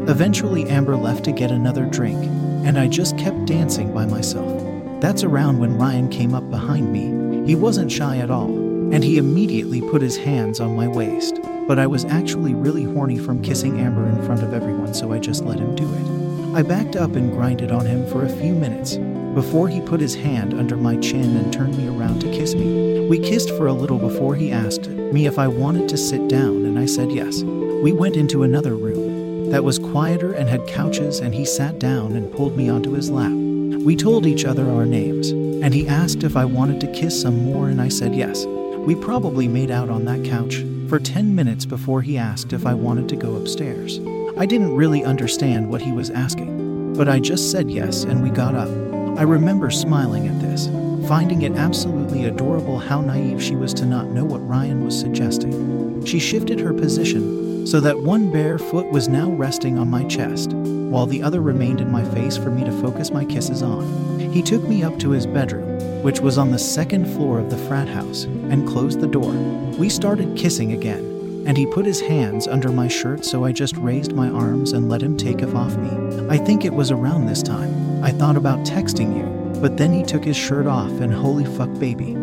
Eventually, 0.09 0.69
Amber 0.69 0.97
left 0.97 1.25
to 1.25 1.33
get 1.33 1.51
another 1.51 1.87
drink, 1.87 2.23
and 2.67 2.79
I 2.79 2.89
just 2.89 3.17
kept 3.17 3.47
dancing 3.47 3.95
by 3.95 4.07
myself. 4.07 4.61
That's 5.01 5.25
around 5.25 5.59
when 5.59 5.79
Ryan 5.79 6.09
came 6.09 6.35
up 6.35 6.51
behind 6.51 6.93
me. 6.93 7.22
He 7.47 7.55
wasn't 7.55 7.91
shy 7.91 8.19
at 8.19 8.31
all, 8.31 8.51
and 8.93 9.03
he 9.03 9.19
immediately 9.19 9.81
put 9.81 10.01
his 10.01 10.17
hands 10.17 10.61
on 10.61 10.77
my 10.77 10.87
waist. 10.87 11.41
But 11.67 11.79
I 11.79 11.87
was 11.87 12.05
actually 12.05 12.55
really 12.55 12.85
horny 12.85 13.19
from 13.19 13.43
kissing 13.43 13.81
Amber 13.81 14.07
in 14.07 14.25
front 14.25 14.43
of 14.43 14.55
everyone, 14.55 14.95
so 14.95 15.13
I 15.13 15.19
just 15.19 15.45
let 15.45 15.59
him 15.59 15.75
do 15.75 15.93
it. 15.93 16.57
I 16.57 16.63
backed 16.63 16.97
up 16.97 17.17
and 17.17 17.33
grinded 17.33 17.73
on 17.73 17.87
him 17.87 18.07
for 18.07 18.25
a 18.25 18.29
few 18.29 18.55
minutes 18.55 18.97
before 19.35 19.69
he 19.69 19.81
put 19.81 20.01
his 20.01 20.15
hand 20.15 20.53
under 20.55 20.77
my 20.77 20.97
chin 20.99 21.37
and 21.37 21.53
turned 21.53 21.77
me 21.79 21.89
around 21.89 22.21
to 22.21 22.31
kiss 22.31 22.55
me. 22.55 23.09
We 23.09 23.19
kissed 23.19 23.51
for 23.51 23.67
a 23.67 23.73
little 23.73 23.99
before 23.99 24.37
he 24.37 24.53
asked 24.53 24.89
me 24.89 25.27
if 25.27 25.39
I 25.39 25.49
wanted 25.49 25.89
to 25.89 25.97
sit 25.97 26.29
down, 26.29 26.65
and 26.65 26.79
I 26.79 26.87
said 26.87 27.11
yes. 27.11 27.43
We 27.43 27.93
went 27.93 28.17
into 28.17 28.43
another 28.43 28.77
room 28.77 29.51
that 29.51 29.65
was 29.65 29.79
quieter 29.79 30.33
and 30.33 30.49
had 30.49 30.67
couches, 30.69 31.19
and 31.21 31.35
he 31.35 31.45
sat 31.45 31.79
down 31.79 32.13
and 32.13 32.33
pulled 32.33 32.57
me 32.57 32.69
onto 32.69 32.93
his 32.93 33.11
lap. 33.11 33.33
We 33.33 33.97
told 33.97 34.27
each 34.27 34.45
other 34.45 34.71
our 34.71 34.87
names, 34.87 35.33
and 35.63 35.73
he 35.73 35.87
asked 35.87 36.25
if 36.25 36.37
I 36.37 36.45
wanted 36.45 36.81
to 36.81 36.93
kiss 36.93 37.23
some 37.23 37.45
more, 37.45 37.69
and 37.69 37.81
I 37.81 37.89
said 37.89 38.17
yes. 38.17 38.45
We 38.47 38.97
probably 38.97 39.47
made 39.47 39.71
out 39.71 39.91
on 39.91 40.05
that 40.07 40.25
couch 40.25 40.65
for 40.89 40.99
10 40.99 41.37
minutes 41.37 41.65
before 41.65 42.03
he 42.03 42.19
asked 42.19 42.53
if 42.53 42.67
I 42.67 42.75
wanted 42.75 43.09
to 43.11 43.17
go 43.17 43.37
upstairs. 43.37 44.01
I 44.37 44.45
didn't 44.45 44.75
really 44.75 45.05
understand 45.05 45.71
what 45.71 45.81
he 45.81 45.93
was 45.93 46.11
asking, 46.11 46.95
but 46.95 47.09
I 47.09 47.21
just 47.21 47.53
said 47.53 47.71
yes 47.71 48.03
and 48.03 48.25
we 48.25 48.31
got 48.31 48.57
up. 48.57 48.69
I 49.17 49.23
remember 49.23 49.71
smiling 49.71 50.27
at 50.27 50.41
this, 50.41 50.67
finding 51.07 51.43
it 51.43 51.53
absolutely 51.53 52.25
adorable 52.25 52.81
how 52.81 53.01
naive 53.01 53.41
she 53.41 53.55
was 53.55 53.73
to 53.75 53.87
not 53.87 54.09
know 54.09 54.25
what 54.25 54.47
Ryan 54.49 54.85
was 54.85 54.99
suggesting. 54.99 56.05
She 56.05 56.19
shifted 56.19 56.59
her 56.59 56.75
position 56.75 57.69
so 57.69 57.79
that 57.79 58.01
one 58.01 58.33
bare 58.33 58.59
foot 58.59 58.91
was 58.91 59.09
now 59.09 59.31
resting 59.31 59.79
on 59.79 59.89
my 59.89 60.03
chest, 60.05 60.53
while 60.53 61.07
the 61.07 61.23
other 61.23 61.41
remained 61.41 61.81
in 61.81 61.93
my 61.93 62.05
face 62.13 62.37
for 62.37 62.51
me 62.51 62.65
to 62.65 62.81
focus 62.83 63.13
my 63.13 63.25
kisses 63.25 63.63
on. 63.63 64.12
He 64.33 64.41
took 64.43 64.63
me 64.63 64.83
up 64.83 64.99
to 65.01 65.11
his 65.11 65.27
bedroom, 65.27 66.03
which 66.03 66.21
was 66.21 66.39
on 66.39 66.51
the 66.51 66.59
second 66.59 67.05
floor 67.05 67.39
of 67.39 67.51
the 67.51 67.59
frat 67.59 67.87
house, 67.87 68.25
and 68.25 68.67
closed 68.67 69.01
the 69.01 69.07
door. 69.07 69.33
We 69.79 69.89
started 69.91 70.37
kissing 70.37 70.73
again, 70.73 71.45
and 71.47 71.59
he 71.59 71.67
put 71.67 71.85
his 71.85 72.01
hands 72.01 72.49
under 72.49 72.71
my 72.71 72.89
shirt, 72.89 73.27
so 73.27 73.45
I 73.45 73.53
just 73.53 73.77
raised 73.77 74.15
my 74.15 74.31
arms 74.31 74.73
and 74.73 74.89
let 74.89 75.03
him 75.03 75.17
take 75.19 75.43
it 75.43 75.55
off 75.55 75.77
me. 75.77 76.27
I 76.29 76.39
think 76.39 76.65
it 76.65 76.73
was 76.73 76.91
around 76.91 77.27
this 77.27 77.43
time 77.43 78.03
I 78.03 78.11
thought 78.11 78.37
about 78.37 78.67
texting 78.67 79.17
you, 79.17 79.61
but 79.61 79.77
then 79.77 79.93
he 79.93 80.03
took 80.03 80.25
his 80.25 80.37
shirt 80.37 80.67
off, 80.67 80.91
and 81.01 81.13
holy 81.13 81.45
fuck, 81.45 81.73
baby. 81.79 82.17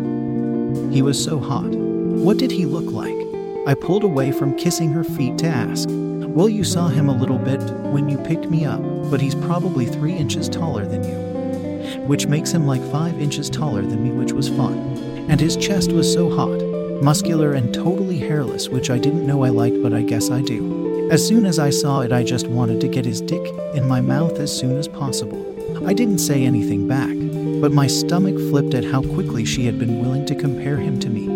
He 0.92 1.02
was 1.02 1.22
so 1.22 1.38
hot. 1.38 1.70
What 1.70 2.38
did 2.38 2.50
he 2.50 2.66
look 2.66 2.90
like? 2.90 3.16
I 3.68 3.74
pulled 3.74 4.02
away 4.02 4.32
from 4.32 4.56
kissing 4.56 4.90
her 4.90 5.04
feet 5.04 5.38
to 5.38 5.46
ask. 5.46 5.88
Well, 5.90 6.48
you 6.48 6.64
saw 6.64 6.88
him 6.88 7.08
a 7.08 7.16
little 7.16 7.38
bit 7.38 7.62
when 7.92 8.08
you 8.08 8.18
picked 8.18 8.50
me 8.50 8.64
up, 8.64 8.82
but 9.10 9.20
he's 9.20 9.34
probably 9.34 9.86
three 9.86 10.14
inches 10.14 10.48
taller 10.48 10.86
than 10.86 11.04
you, 11.04 11.29
which 12.10 12.26
makes 12.26 12.50
him 12.50 12.66
like 12.66 12.82
five 12.90 13.20
inches 13.20 13.48
taller 13.48 13.82
than 13.82 14.02
me, 14.02 14.10
which 14.10 14.32
was 14.32 14.48
fun. 14.48 14.76
And 15.28 15.40
his 15.40 15.56
chest 15.56 15.92
was 15.92 16.12
so 16.12 16.28
hot, 16.28 16.60
muscular, 17.00 17.52
and 17.52 17.72
totally 17.72 18.18
hairless, 18.18 18.68
which 18.68 18.90
I 18.90 18.98
didn't 18.98 19.28
know 19.28 19.44
I 19.44 19.50
liked, 19.50 19.80
but 19.80 19.92
I 19.92 20.02
guess 20.02 20.28
I 20.28 20.42
do. 20.42 21.08
As 21.12 21.24
soon 21.24 21.46
as 21.46 21.60
I 21.60 21.70
saw 21.70 22.00
it, 22.00 22.10
I 22.10 22.24
just 22.24 22.48
wanted 22.48 22.80
to 22.80 22.88
get 22.88 23.04
his 23.04 23.20
dick 23.20 23.54
in 23.76 23.86
my 23.86 24.00
mouth 24.00 24.40
as 24.40 24.50
soon 24.50 24.76
as 24.76 24.88
possible. 24.88 25.86
I 25.86 25.92
didn't 25.92 26.18
say 26.18 26.44
anything 26.44 26.88
back, 26.88 27.14
but 27.60 27.70
my 27.70 27.86
stomach 27.86 28.34
flipped 28.50 28.74
at 28.74 28.82
how 28.82 29.02
quickly 29.02 29.44
she 29.44 29.64
had 29.64 29.78
been 29.78 30.00
willing 30.00 30.26
to 30.26 30.34
compare 30.34 30.78
him 30.78 30.98
to 30.98 31.08
me, 31.08 31.26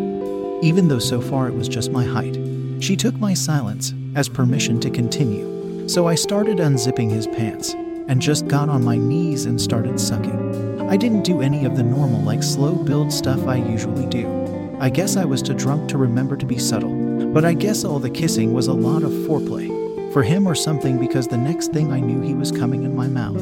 even 0.67 0.89
though 0.89 0.99
so 0.99 1.21
far 1.21 1.47
it 1.47 1.55
was 1.55 1.69
just 1.69 1.93
my 1.93 2.03
height. 2.03 2.37
She 2.81 2.97
took 2.97 3.15
my 3.21 3.33
silence 3.33 3.95
as 4.17 4.29
permission 4.29 4.81
to 4.81 4.91
continue, 4.91 5.89
so 5.89 6.09
I 6.09 6.17
started 6.17 6.59
unzipping 6.59 7.13
his 7.13 7.29
pants 7.29 7.75
and 8.09 8.21
just 8.21 8.49
got 8.49 8.69
on 8.69 8.83
my 8.85 8.97
knees 8.97 9.47
and 9.47 9.61
started 9.61 10.01
sucking. 10.01 10.64
I 10.89 10.97
didn't 10.97 11.23
do 11.23 11.41
any 11.41 11.65
of 11.65 11.77
the 11.77 11.83
normal, 11.83 12.21
like 12.21 12.43
slow 12.43 12.75
build 12.75 13.13
stuff 13.13 13.47
I 13.47 13.57
usually 13.57 14.07
do. 14.07 14.77
I 14.81 14.91
guess 14.91 15.17
I 15.17 15.25
was 15.25 15.43
too 15.43 15.55
drunk 15.55 15.89
to 15.89 15.99
remember 15.99 16.37
to 16.37 16.47
be 16.47 16.59
subtle, 16.59 17.27
but 17.33 17.45
I 17.45 17.55
guess 17.55 17.85
all 17.85 17.99
the 17.99 18.11
kissing 18.11 18.53
was 18.53 18.67
a 18.67 18.73
lot 18.73 19.03
of 19.03 19.11
foreplay. 19.11 20.13
For 20.13 20.23
him 20.23 20.47
or 20.47 20.55
something, 20.55 20.99
because 20.99 21.27
the 21.27 21.37
next 21.37 21.73
thing 21.73 21.91
I 21.91 22.01
knew 22.01 22.21
he 22.21 22.35
was 22.35 22.53
coming 22.53 22.85
in 22.85 22.95
my 22.95 23.09
mouth. 23.09 23.41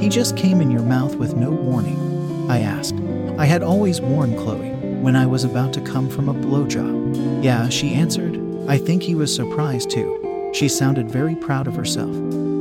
He 0.00 0.08
just 0.08 0.36
came 0.36 0.60
in 0.60 0.70
your 0.70 0.82
mouth 0.82 1.14
with 1.16 1.36
no 1.36 1.50
warning. 1.50 2.50
I 2.50 2.60
asked. 2.60 2.96
I 3.38 3.44
had 3.44 3.62
always 3.62 4.00
warned 4.00 4.38
Chloe 4.38 4.70
when 5.02 5.14
I 5.14 5.26
was 5.26 5.44
about 5.44 5.72
to 5.74 5.80
come 5.80 6.08
from 6.08 6.28
a 6.28 6.34
blowjob. 6.34 7.44
Yeah, 7.44 7.68
she 7.68 7.94
answered. 7.94 8.40
I 8.66 8.78
think 8.78 9.02
he 9.02 9.14
was 9.14 9.32
surprised 9.32 9.90
too. 9.90 10.50
She 10.54 10.68
sounded 10.68 11.10
very 11.10 11.36
proud 11.36 11.66
of 11.68 11.76
herself. 11.76 12.10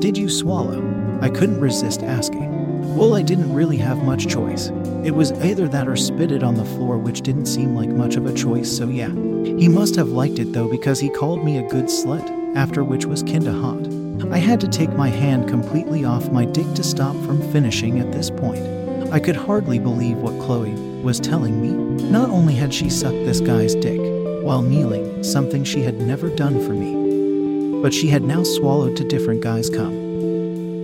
Did 0.01 0.17
you 0.17 0.29
swallow? 0.29 0.83
I 1.21 1.29
couldn't 1.29 1.61
resist 1.61 2.03
asking. 2.03 2.56
Well, 2.97 3.13
I 3.13 3.21
didn't 3.21 3.53
really 3.53 3.77
have 3.77 4.01
much 4.03 4.25
choice. 4.27 4.69
It 5.05 5.11
was 5.11 5.31
either 5.33 5.67
that 5.67 5.87
or 5.87 5.95
spit 5.95 6.31
it 6.31 6.41
on 6.41 6.55
the 6.55 6.65
floor, 6.65 6.97
which 6.97 7.21
didn't 7.21 7.45
seem 7.45 7.75
like 7.75 7.89
much 7.89 8.15
of 8.15 8.25
a 8.25 8.33
choice, 8.33 8.75
so 8.75 8.89
yeah. 8.89 9.09
He 9.09 9.67
must 9.67 9.95
have 9.97 10.09
liked 10.09 10.39
it 10.39 10.51
though, 10.51 10.67
because 10.67 10.99
he 10.99 11.11
called 11.11 11.45
me 11.45 11.59
a 11.59 11.69
good 11.69 11.85
slut, 11.85 12.27
after 12.55 12.83
which 12.83 13.05
was 13.05 13.21
kinda 13.21 13.53
hot. 13.53 13.87
I 14.33 14.39
had 14.39 14.59
to 14.61 14.67
take 14.67 14.91
my 14.93 15.09
hand 15.09 15.47
completely 15.47 16.05
off 16.05 16.31
my 16.31 16.43
dick 16.43 16.65
to 16.73 16.81
stop 16.81 17.15
from 17.17 17.39
finishing 17.51 17.99
at 17.99 18.11
this 18.11 18.31
point. 18.31 18.65
I 19.11 19.19
could 19.19 19.35
hardly 19.35 19.77
believe 19.77 20.17
what 20.17 20.39
Chloe 20.41 20.73
was 21.03 21.19
telling 21.19 21.61
me. 21.61 22.09
Not 22.09 22.31
only 22.31 22.55
had 22.55 22.73
she 22.73 22.89
sucked 22.89 23.25
this 23.25 23.41
guy's 23.41 23.75
dick 23.75 24.01
while 24.43 24.63
kneeling, 24.63 25.23
something 25.23 25.63
she 25.63 25.83
had 25.83 26.01
never 26.01 26.29
done 26.29 26.59
for 26.65 26.73
me, 26.73 27.79
but 27.79 27.93
she 27.93 28.07
had 28.07 28.23
now 28.23 28.41
swallowed 28.41 28.97
two 28.97 29.07
different 29.07 29.41
guys' 29.41 29.69
cum 29.69 30.07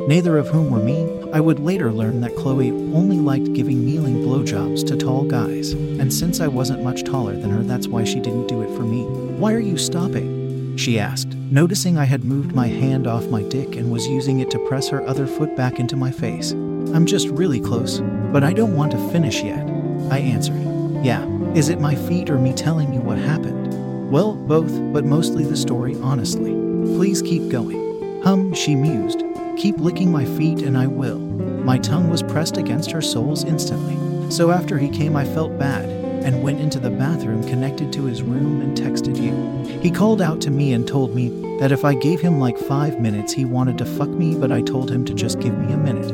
neither 0.07 0.37
of 0.37 0.49
whom 0.49 0.69
were 0.69 0.83
me. 0.83 1.22
I 1.33 1.39
would 1.39 1.59
later 1.59 1.91
learn 1.91 2.21
that 2.21 2.35
Chloe 2.35 2.69
only 2.69 3.17
liked 3.17 3.53
giving 3.53 3.83
kneeling 3.83 4.17
blowjobs 4.17 4.85
to 4.85 4.95
tall 4.95 5.23
guys, 5.23 5.71
and 5.71 6.13
since 6.13 6.39
I 6.39 6.47
wasn't 6.47 6.83
much 6.83 7.03
taller 7.03 7.35
than 7.35 7.49
her, 7.49 7.63
that's 7.63 7.87
why 7.87 8.03
she 8.03 8.19
didn't 8.19 8.45
do 8.45 8.61
it 8.61 8.69
for 8.77 8.83
me. 8.83 9.01
Why 9.39 9.51
are 9.53 9.59
you 9.59 9.75
stopping? 9.79 10.77
She 10.77 10.99
asked, 10.99 11.33
noticing 11.49 11.97
I 11.97 12.03
had 12.03 12.23
moved 12.23 12.53
my 12.53 12.67
hand 12.67 13.07
off 13.07 13.29
my 13.29 13.41
dick 13.41 13.75
and 13.77 13.91
was 13.91 14.05
using 14.05 14.41
it 14.41 14.51
to 14.51 14.67
press 14.67 14.87
her 14.89 15.01
other 15.07 15.25
foot 15.25 15.57
back 15.57 15.79
into 15.79 15.95
my 15.95 16.11
face. 16.11 16.51
I'm 16.51 17.07
just 17.07 17.29
really 17.29 17.59
close, 17.59 18.01
but 18.31 18.43
I 18.43 18.53
don't 18.53 18.77
want 18.77 18.91
to 18.91 19.09
finish 19.09 19.41
yet. 19.41 19.67
I 20.11 20.19
answered. 20.19 20.61
Yeah, 21.03 21.25
is 21.55 21.69
it 21.69 21.81
my 21.81 21.95
feet 21.95 22.29
or 22.29 22.37
me 22.37 22.53
telling 22.53 22.93
you 22.93 22.99
what 22.99 23.17
happened? 23.17 24.11
Well, 24.11 24.35
both, 24.35 24.71
but 24.93 25.03
mostly 25.03 25.45
the 25.45 25.57
story, 25.57 25.95
honestly. 25.95 26.51
Please 26.95 27.23
keep 27.23 27.49
going. 27.49 28.21
Hum, 28.21 28.53
she 28.53 28.75
mused, 28.75 29.23
Keep 29.57 29.77
licking 29.77 30.11
my 30.11 30.25
feet 30.25 30.61
and 30.61 30.77
I 30.77 30.87
will. 30.87 31.19
My 31.19 31.77
tongue 31.77 32.09
was 32.09 32.23
pressed 32.23 32.57
against 32.57 32.91
her 32.91 33.01
soles 33.01 33.43
instantly. 33.43 33.97
So 34.31 34.51
after 34.51 34.77
he 34.77 34.89
came, 34.89 35.15
I 35.15 35.25
felt 35.25 35.57
bad 35.57 35.85
and 36.23 36.41
went 36.41 36.59
into 36.59 36.79
the 36.79 36.89
bathroom 36.89 37.43
connected 37.43 37.93
to 37.93 38.05
his 38.05 38.23
room 38.23 38.61
and 38.61 38.77
texted 38.77 39.21
you. 39.21 39.79
He 39.79 39.91
called 39.91 40.21
out 40.21 40.41
to 40.41 40.51
me 40.51 40.73
and 40.73 40.87
told 40.87 41.13
me 41.13 41.29
that 41.59 41.71
if 41.71 41.85
I 41.85 41.93
gave 41.93 42.19
him 42.19 42.39
like 42.39 42.57
five 42.57 42.99
minutes, 42.99 43.31
he 43.33 43.45
wanted 43.45 43.77
to 43.77 43.85
fuck 43.85 44.09
me, 44.09 44.35
but 44.35 44.51
I 44.51 44.61
told 44.61 44.89
him 44.89 45.05
to 45.05 45.13
just 45.13 45.39
give 45.39 45.57
me 45.57 45.71
a 45.73 45.77
minute. 45.77 46.11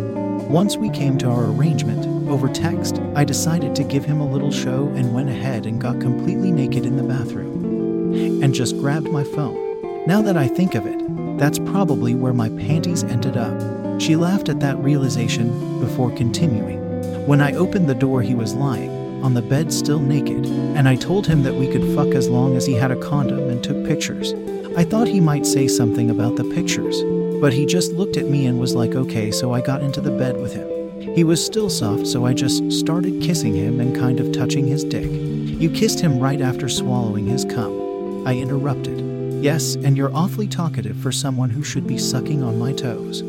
Once 0.49 0.77
we 0.77 0.89
came 0.89 1.17
to 1.19 1.29
our 1.29 1.45
arrangement, 1.45 2.05
over 2.29 2.49
text, 2.49 2.99
I 3.15 3.23
decided 3.23 3.75
to 3.75 3.83
give 3.83 4.05
him 4.05 4.19
a 4.19 4.29
little 4.29 4.51
show 4.51 4.87
and 4.95 5.13
went 5.13 5.29
ahead 5.29 5.65
and 5.65 5.81
got 5.81 6.01
completely 6.01 6.51
naked 6.51 6.85
in 6.85 6.97
the 6.97 7.03
bathroom. 7.03 8.43
And 8.43 8.53
just 8.53 8.77
grabbed 8.77 9.11
my 9.11 9.23
phone. 9.23 10.07
Now 10.07 10.21
that 10.23 10.37
I 10.37 10.47
think 10.47 10.75
of 10.75 10.85
it, 10.85 10.99
that's 11.39 11.57
probably 11.59 12.15
where 12.15 12.33
my 12.33 12.49
panties 12.49 13.03
ended 13.05 13.37
up. 13.37 14.01
She 14.01 14.15
laughed 14.15 14.49
at 14.49 14.59
that 14.59 14.77
realization 14.77 15.79
before 15.79 16.15
continuing. 16.15 16.79
When 17.25 17.41
I 17.41 17.53
opened 17.53 17.87
the 17.87 17.95
door, 17.95 18.21
he 18.21 18.35
was 18.35 18.53
lying 18.53 19.23
on 19.23 19.33
the 19.33 19.41
bed, 19.41 19.71
still 19.73 19.99
naked, 19.99 20.45
and 20.45 20.87
I 20.87 20.95
told 20.95 21.27
him 21.27 21.43
that 21.43 21.55
we 21.55 21.71
could 21.71 21.95
fuck 21.95 22.15
as 22.15 22.29
long 22.29 22.55
as 22.55 22.65
he 22.65 22.73
had 22.73 22.91
a 22.91 23.01
condom 23.01 23.49
and 23.49 23.63
took 23.63 23.85
pictures. 23.85 24.33
I 24.77 24.83
thought 24.83 25.07
he 25.07 25.19
might 25.19 25.45
say 25.45 25.67
something 25.67 26.09
about 26.09 26.35
the 26.35 26.43
pictures, 26.43 27.03
but 27.41 27.53
he 27.53 27.65
just 27.65 27.91
looked 27.93 28.17
at 28.17 28.29
me 28.29 28.45
and 28.45 28.59
was 28.59 28.75
like, 28.75 28.95
okay, 28.95 29.31
so 29.31 29.53
I 29.53 29.61
got 29.61 29.81
into 29.81 30.01
the 30.01 30.17
bed 30.17 30.39
with 30.41 30.53
him. 30.53 31.15
He 31.15 31.23
was 31.23 31.43
still 31.43 31.69
soft, 31.69 32.07
so 32.07 32.25
I 32.25 32.33
just 32.33 32.71
started 32.71 33.21
kissing 33.21 33.55
him 33.55 33.79
and 33.79 33.95
kind 33.95 34.19
of 34.19 34.31
touching 34.31 34.67
his 34.67 34.83
dick. 34.83 35.09
You 35.09 35.69
kissed 35.69 35.99
him 35.99 36.19
right 36.19 36.39
after 36.39 36.69
swallowing 36.69 37.25
his 37.27 37.43
cum. 37.45 38.25
I 38.25 38.35
interrupted. 38.35 39.18
Yes, 39.41 39.75
and 39.75 39.95
you're 39.95 40.13
awfully 40.13 40.47
talkative 40.47 40.97
for 40.97 41.13
someone 41.13 41.49
who 41.49 41.63
should 41.63 41.87
be 41.87 41.97
sucking 41.97 42.43
on 42.43 42.59
my 42.59 42.73
toes. 42.73 43.23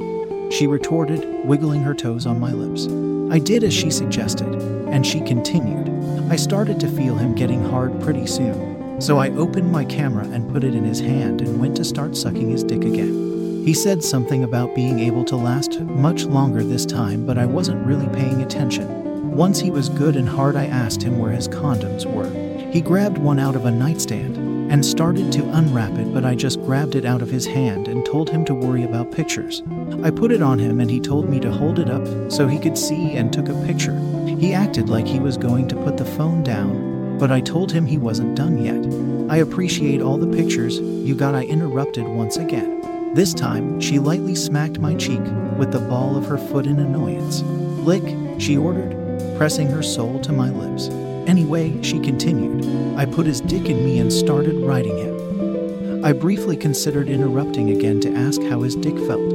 She 0.53 0.67
retorted, 0.67 1.47
wiggling 1.47 1.83
her 1.83 1.95
toes 1.95 2.27
on 2.27 2.41
my 2.41 2.51
lips. 2.51 2.89
I 3.33 3.39
did 3.39 3.63
as 3.63 3.73
she 3.73 3.93
suggested, 3.93 4.53
and 4.89 5.07
she 5.07 5.21
continued. 5.21 5.89
I 6.29 6.35
started 6.35 6.81
to 6.81 6.89
feel 6.89 7.15
him 7.15 7.37
getting 7.37 7.63
hard 7.63 8.01
pretty 8.01 8.27
soon, 8.27 9.01
so 9.01 9.19
I 9.19 9.31
opened 9.31 9.71
my 9.71 9.85
camera 9.85 10.25
and 10.25 10.51
put 10.51 10.65
it 10.65 10.75
in 10.75 10.83
his 10.83 10.99
hand 10.99 11.43
and 11.43 11.61
went 11.61 11.77
to 11.77 11.85
start 11.85 12.17
sucking 12.17 12.51
his 12.51 12.65
dick 12.65 12.83
again. 12.83 13.65
He 13.65 13.73
said 13.73 14.03
something 14.03 14.43
about 14.43 14.75
being 14.75 14.99
able 14.99 15.25
to 15.27 15.37
last 15.37 15.79
much 15.81 16.25
longer 16.25 16.65
this 16.65 16.87
time, 16.87 17.25
but 17.25 17.39
I 17.39 17.47
wasn't 17.47 17.87
really 17.87 18.09
paying 18.09 18.43
attention. 18.43 19.31
Once 19.31 19.61
he 19.61 19.71
was 19.71 19.89
good 19.89 20.17
and 20.17 20.29
hard, 20.29 20.57
I 20.57 20.67
asked 20.67 21.05
him 21.05 21.21
where 21.21 21.31
his 21.31 21.47
condoms 21.47 22.05
were. 22.05 22.29
He 22.73 22.81
grabbed 22.81 23.19
one 23.19 23.39
out 23.39 23.55
of 23.55 23.65
a 23.65 23.71
nightstand 23.71 24.40
and 24.71 24.87
started 24.87 25.33
to 25.33 25.51
unwrap 25.51 25.93
it, 25.99 26.15
but 26.15 26.25
I 26.25 26.37
just 26.37 26.63
grabbed 26.63 26.95
it 26.95 27.05
out 27.05 27.23
of 27.23 27.31
his 27.31 27.45
hand 27.45 27.89
and 27.89 28.07
told 28.07 28.31
him 28.31 28.45
to 28.45 28.55
worry 28.55 28.85
about 28.85 29.11
pictures. 29.11 29.65
I 30.05 30.11
put 30.11 30.31
it 30.31 30.43
on 30.43 30.61
him 30.61 30.79
and 30.79 30.89
he 30.89 31.01
told 31.01 31.29
me 31.29 31.41
to 31.41 31.51
hold 31.51 31.81
it 31.81 31.91
up 31.91 32.07
so 32.31 32.47
he 32.47 32.61
could 32.61 32.79
see 32.79 33.17
and 33.17 33.33
took 33.33 33.49
a 33.49 33.67
picture. 33.67 33.99
He 34.39 34.55
acted 34.55 34.89
like 34.89 35.09
he 35.09 35.19
was 35.19 35.37
going 35.37 35.67
to 35.69 35.77
put 35.77 35.97
the 35.97 36.05
phone 36.05 36.45
down, 36.45 37.19
but 37.19 37.33
I 37.33 37.41
told 37.41 37.73
him 37.73 37.85
he 37.85 37.99
wasn't 37.99 38.37
done 38.37 38.65
yet. 38.65 38.87
I 39.29 39.39
appreciate 39.39 40.01
all 40.01 40.19
the 40.19 40.37
pictures 40.37 40.79
you 40.79 41.17
got. 41.17 41.35
I 41.35 41.43
interrupted 41.45 42.07
once 42.07 42.37
again. 42.37 43.13
This 43.13 43.35
time, 43.35 43.81
she 43.81 43.99
lightly 43.99 44.37
smacked 44.37 44.79
my 44.79 44.95
cheek 44.95 45.23
with 45.59 45.73
the 45.73 45.81
ball 45.81 46.17
of 46.17 46.27
her 46.27 46.39
foot 46.39 46.67
in 46.67 46.79
annoyance. 46.79 47.43
Lick, 47.43 48.05
she 48.41 48.57
ordered, 48.57 48.97
pressing 49.37 49.67
her 49.67 49.83
soul 49.83 50.21
to 50.21 50.33
my 50.33 50.49
lips. 50.49 50.89
Anyway, 51.27 51.83
she 51.83 51.99
continued, 52.01 52.65
I 52.97 53.07
put 53.07 53.27
his 53.27 53.41
dick 53.41 53.69
in 53.69 53.85
me 53.85 53.99
and 53.99 54.13
started 54.13 54.57
riding 54.57 54.97
him. 54.97 56.05
I 56.05 56.13
briefly 56.13 56.57
considered 56.57 57.09
interrupting 57.09 57.71
again 57.71 58.01
to 58.01 58.15
ask 58.15 58.43
how 58.43 58.63
his 58.63 58.75
dick 58.75 58.97
felt, 58.97 59.29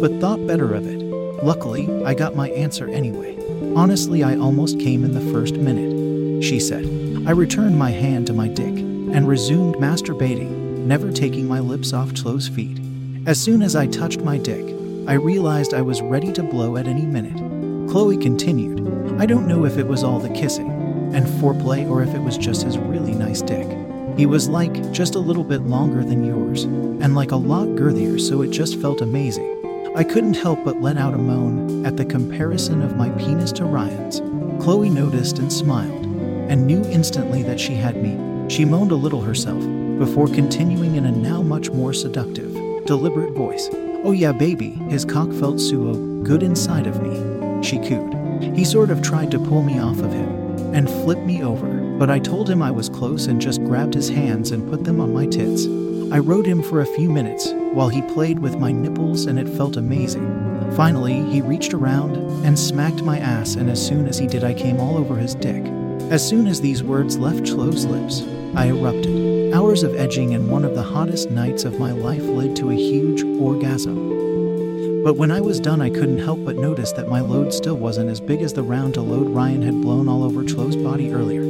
but 0.00 0.20
thought 0.20 0.46
better 0.46 0.74
of 0.74 0.86
it. 0.86 1.00
Luckily, 1.42 1.88
I 2.04 2.14
got 2.14 2.36
my 2.36 2.50
answer 2.50 2.88
anyway. 2.88 3.38
Honestly, 3.74 4.22
I 4.22 4.36
almost 4.36 4.78
came 4.78 5.04
in 5.04 5.14
the 5.14 5.32
first 5.32 5.56
minute, 5.56 6.42
she 6.42 6.60
said. 6.60 6.84
I 7.26 7.30
returned 7.30 7.78
my 7.78 7.90
hand 7.90 8.26
to 8.26 8.32
my 8.32 8.48
dick 8.48 8.76
and 8.76 9.26
resumed 9.26 9.76
masturbating, 9.76 10.50
never 10.86 11.10
taking 11.10 11.48
my 11.48 11.60
lips 11.60 11.92
off 11.92 12.14
Chloe's 12.14 12.48
feet. 12.48 12.78
As 13.26 13.40
soon 13.40 13.62
as 13.62 13.74
I 13.74 13.86
touched 13.86 14.20
my 14.20 14.36
dick, 14.36 14.64
I 15.08 15.14
realized 15.14 15.72
I 15.72 15.82
was 15.82 16.02
ready 16.02 16.32
to 16.32 16.42
blow 16.42 16.76
at 16.76 16.86
any 16.86 17.06
minute. 17.06 17.53
Chloe 17.88 18.16
continued, 18.16 18.80
I 19.20 19.26
don't 19.26 19.46
know 19.46 19.64
if 19.64 19.78
it 19.78 19.86
was 19.86 20.02
all 20.02 20.18
the 20.18 20.30
kissing, 20.30 20.70
and 21.14 21.26
foreplay 21.26 21.88
or 21.88 22.02
if 22.02 22.14
it 22.14 22.20
was 22.20 22.36
just 22.36 22.62
his 22.62 22.76
really 22.78 23.14
nice 23.14 23.40
dick. 23.42 23.68
He 24.16 24.26
was 24.26 24.48
like 24.48 24.92
just 24.92 25.14
a 25.14 25.20
little 25.20 25.44
bit 25.44 25.62
longer 25.62 26.02
than 26.02 26.24
yours, 26.24 26.64
and 26.64 27.14
like 27.14 27.32
a 27.32 27.36
lot 27.36 27.68
girthier, 27.68 28.20
so 28.20 28.42
it 28.42 28.50
just 28.50 28.80
felt 28.80 29.00
amazing. 29.00 29.92
I 29.96 30.02
couldn't 30.02 30.34
help 30.34 30.64
but 30.64 30.80
let 30.80 30.96
out 30.96 31.14
a 31.14 31.18
moan 31.18 31.86
at 31.86 31.96
the 31.96 32.04
comparison 32.04 32.82
of 32.82 32.96
my 32.96 33.10
penis 33.10 33.52
to 33.52 33.64
Ryan's. 33.64 34.20
Chloe 34.62 34.90
noticed 34.90 35.38
and 35.38 35.52
smiled, 35.52 36.04
and 36.50 36.66
knew 36.66 36.84
instantly 36.86 37.42
that 37.44 37.60
she 37.60 37.74
had 37.74 38.02
me. 38.02 38.48
She 38.48 38.64
moaned 38.64 38.92
a 38.92 38.96
little 38.96 39.20
herself, 39.20 39.62
before 39.98 40.26
continuing 40.26 40.96
in 40.96 41.06
a 41.06 41.12
now 41.12 41.42
much 41.42 41.70
more 41.70 41.92
seductive, 41.92 42.52
deliberate 42.86 43.34
voice. 43.34 43.68
Oh 44.02 44.12
yeah, 44.12 44.32
baby, 44.32 44.70
his 44.90 45.04
cock 45.04 45.32
felt 45.32 45.60
so 45.60 45.94
good 46.24 46.42
inside 46.42 46.86
of 46.86 47.00
me. 47.02 47.33
She 47.64 47.78
cooed. 47.78 48.12
He 48.54 48.62
sort 48.62 48.90
of 48.90 49.00
tried 49.00 49.30
to 49.30 49.38
pull 49.38 49.62
me 49.62 49.78
off 49.78 50.00
of 50.00 50.12
him, 50.12 50.74
and 50.74 50.86
flip 50.86 51.18
me 51.20 51.42
over, 51.42 51.96
but 51.98 52.10
I 52.10 52.18
told 52.18 52.50
him 52.50 52.60
I 52.60 52.70
was 52.70 52.90
close 52.90 53.26
and 53.26 53.40
just 53.40 53.64
grabbed 53.64 53.94
his 53.94 54.10
hands 54.10 54.50
and 54.50 54.68
put 54.68 54.84
them 54.84 55.00
on 55.00 55.14
my 55.14 55.24
tits. 55.24 55.64
I 56.12 56.18
rode 56.18 56.44
him 56.44 56.62
for 56.62 56.82
a 56.82 56.86
few 56.86 57.10
minutes 57.10 57.52
while 57.72 57.88
he 57.88 58.02
played 58.02 58.38
with 58.38 58.58
my 58.58 58.70
nipples 58.70 59.24
and 59.24 59.38
it 59.38 59.48
felt 59.48 59.78
amazing. 59.78 60.72
Finally, 60.76 61.24
he 61.30 61.40
reached 61.40 61.72
around 61.72 62.16
and 62.44 62.58
smacked 62.58 63.02
my 63.02 63.18
ass, 63.18 63.54
and 63.54 63.70
as 63.70 63.84
soon 63.84 64.08
as 64.08 64.18
he 64.18 64.26
did, 64.26 64.44
I 64.44 64.52
came 64.52 64.78
all 64.78 64.98
over 64.98 65.16
his 65.16 65.34
dick. 65.34 65.64
As 66.10 66.26
soon 66.28 66.46
as 66.46 66.60
these 66.60 66.82
words 66.82 67.16
left 67.16 67.46
Chloe's 67.46 67.86
lips, 67.86 68.24
I 68.54 68.66
erupted. 68.66 69.54
Hours 69.54 69.82
of 69.82 69.94
edging 69.96 70.34
and 70.34 70.50
one 70.50 70.66
of 70.66 70.74
the 70.74 70.82
hottest 70.82 71.30
nights 71.30 71.64
of 71.64 71.80
my 71.80 71.92
life 71.92 72.24
led 72.24 72.56
to 72.56 72.70
a 72.70 72.74
huge 72.74 73.22
orgasm. 73.40 74.33
But 75.04 75.16
when 75.16 75.30
I 75.30 75.42
was 75.42 75.60
done, 75.60 75.82
I 75.82 75.90
couldn't 75.90 76.20
help 76.20 76.42
but 76.46 76.56
notice 76.56 76.92
that 76.92 77.10
my 77.10 77.20
load 77.20 77.52
still 77.52 77.76
wasn't 77.76 78.08
as 78.08 78.22
big 78.22 78.40
as 78.40 78.54
the 78.54 78.62
round 78.62 78.94
to 78.94 79.02
load 79.02 79.28
Ryan 79.28 79.60
had 79.60 79.82
blown 79.82 80.08
all 80.08 80.24
over 80.24 80.42
Chloe's 80.44 80.76
body 80.76 81.12
earlier. 81.12 81.42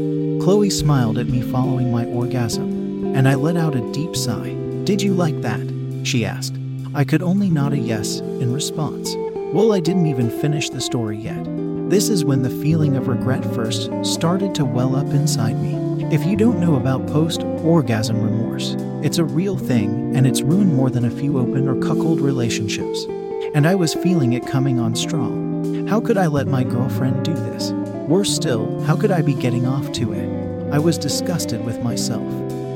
Chloe 0.43 0.71
smiled 0.71 1.19
at 1.19 1.29
me 1.29 1.41
following 1.41 1.93
my 1.93 2.05
orgasm, 2.07 3.15
and 3.15 3.29
I 3.29 3.37
let 3.37 3.57
out 3.57 3.77
a 3.77 3.93
deep 3.93 4.17
sigh. 4.17 4.55
Did 4.83 5.01
you 5.01 5.15
like 5.15 5.41
that? 5.43 5.61
She 6.03 6.27
asked. 6.27 6.57
I 6.97 7.05
could 7.05 7.23
only 7.23 7.49
nod 7.49 7.75
a 7.75 7.79
yes 7.79 8.19
in 8.19 8.53
response. 8.53 9.15
Well, 9.53 9.73
I 9.73 9.79
didn't 9.79 10.09
even 10.09 10.31
finish 10.41 10.69
the 10.69 10.81
story 10.81 11.17
yet. 11.17 11.45
This 11.89 12.09
is 12.09 12.25
when 12.25 12.43
the 12.43 12.51
feeling 12.51 12.97
of 12.97 13.07
regret 13.07 13.45
first 13.55 13.89
started 14.03 14.53
to 14.57 14.65
well 14.65 14.97
up 14.97 15.07
inside 15.07 15.63
me. 15.63 16.05
If 16.13 16.27
you 16.27 16.37
don't 16.37 16.59
know 16.59 16.75
about 16.75 17.07
post 17.07 17.45
orgasm 17.63 18.21
remorse, 18.21 18.75
it's 19.05 19.19
a 19.19 19.25
real 19.25 19.57
thing 19.57 20.17
and 20.17 20.27
it's 20.27 20.43
ruined 20.43 20.75
more 20.75 20.91
than 20.91 21.05
a 21.05 21.11
few 21.11 21.39
open 21.39 21.69
or 21.69 21.81
cuckold 21.81 22.21
relationships. 22.21 23.07
And 23.55 23.69
I 23.69 23.77
was 23.77 23.95
feeling 23.95 24.33
it 24.33 24.49
coming 24.49 24.81
on 24.81 24.97
strong. 24.97 25.87
How 25.87 26.01
could 26.01 26.19
I 26.19 26.27
let 26.27 26.49
my 26.49 26.65
girlfriend 26.65 27.25
do 27.25 27.35
this? 27.35 27.71
Worse 28.09 28.35
still, 28.35 28.83
how 28.83 28.97
could 28.97 29.13
I 29.13 29.23
be 29.23 29.33
getting 29.33 29.65
off 29.65 29.93
to 29.93 30.13
it? 30.13 30.73
I 30.73 30.81
was 30.81 30.99
disgusted 30.99 31.65
with 31.65 31.81
myself, 31.81 32.29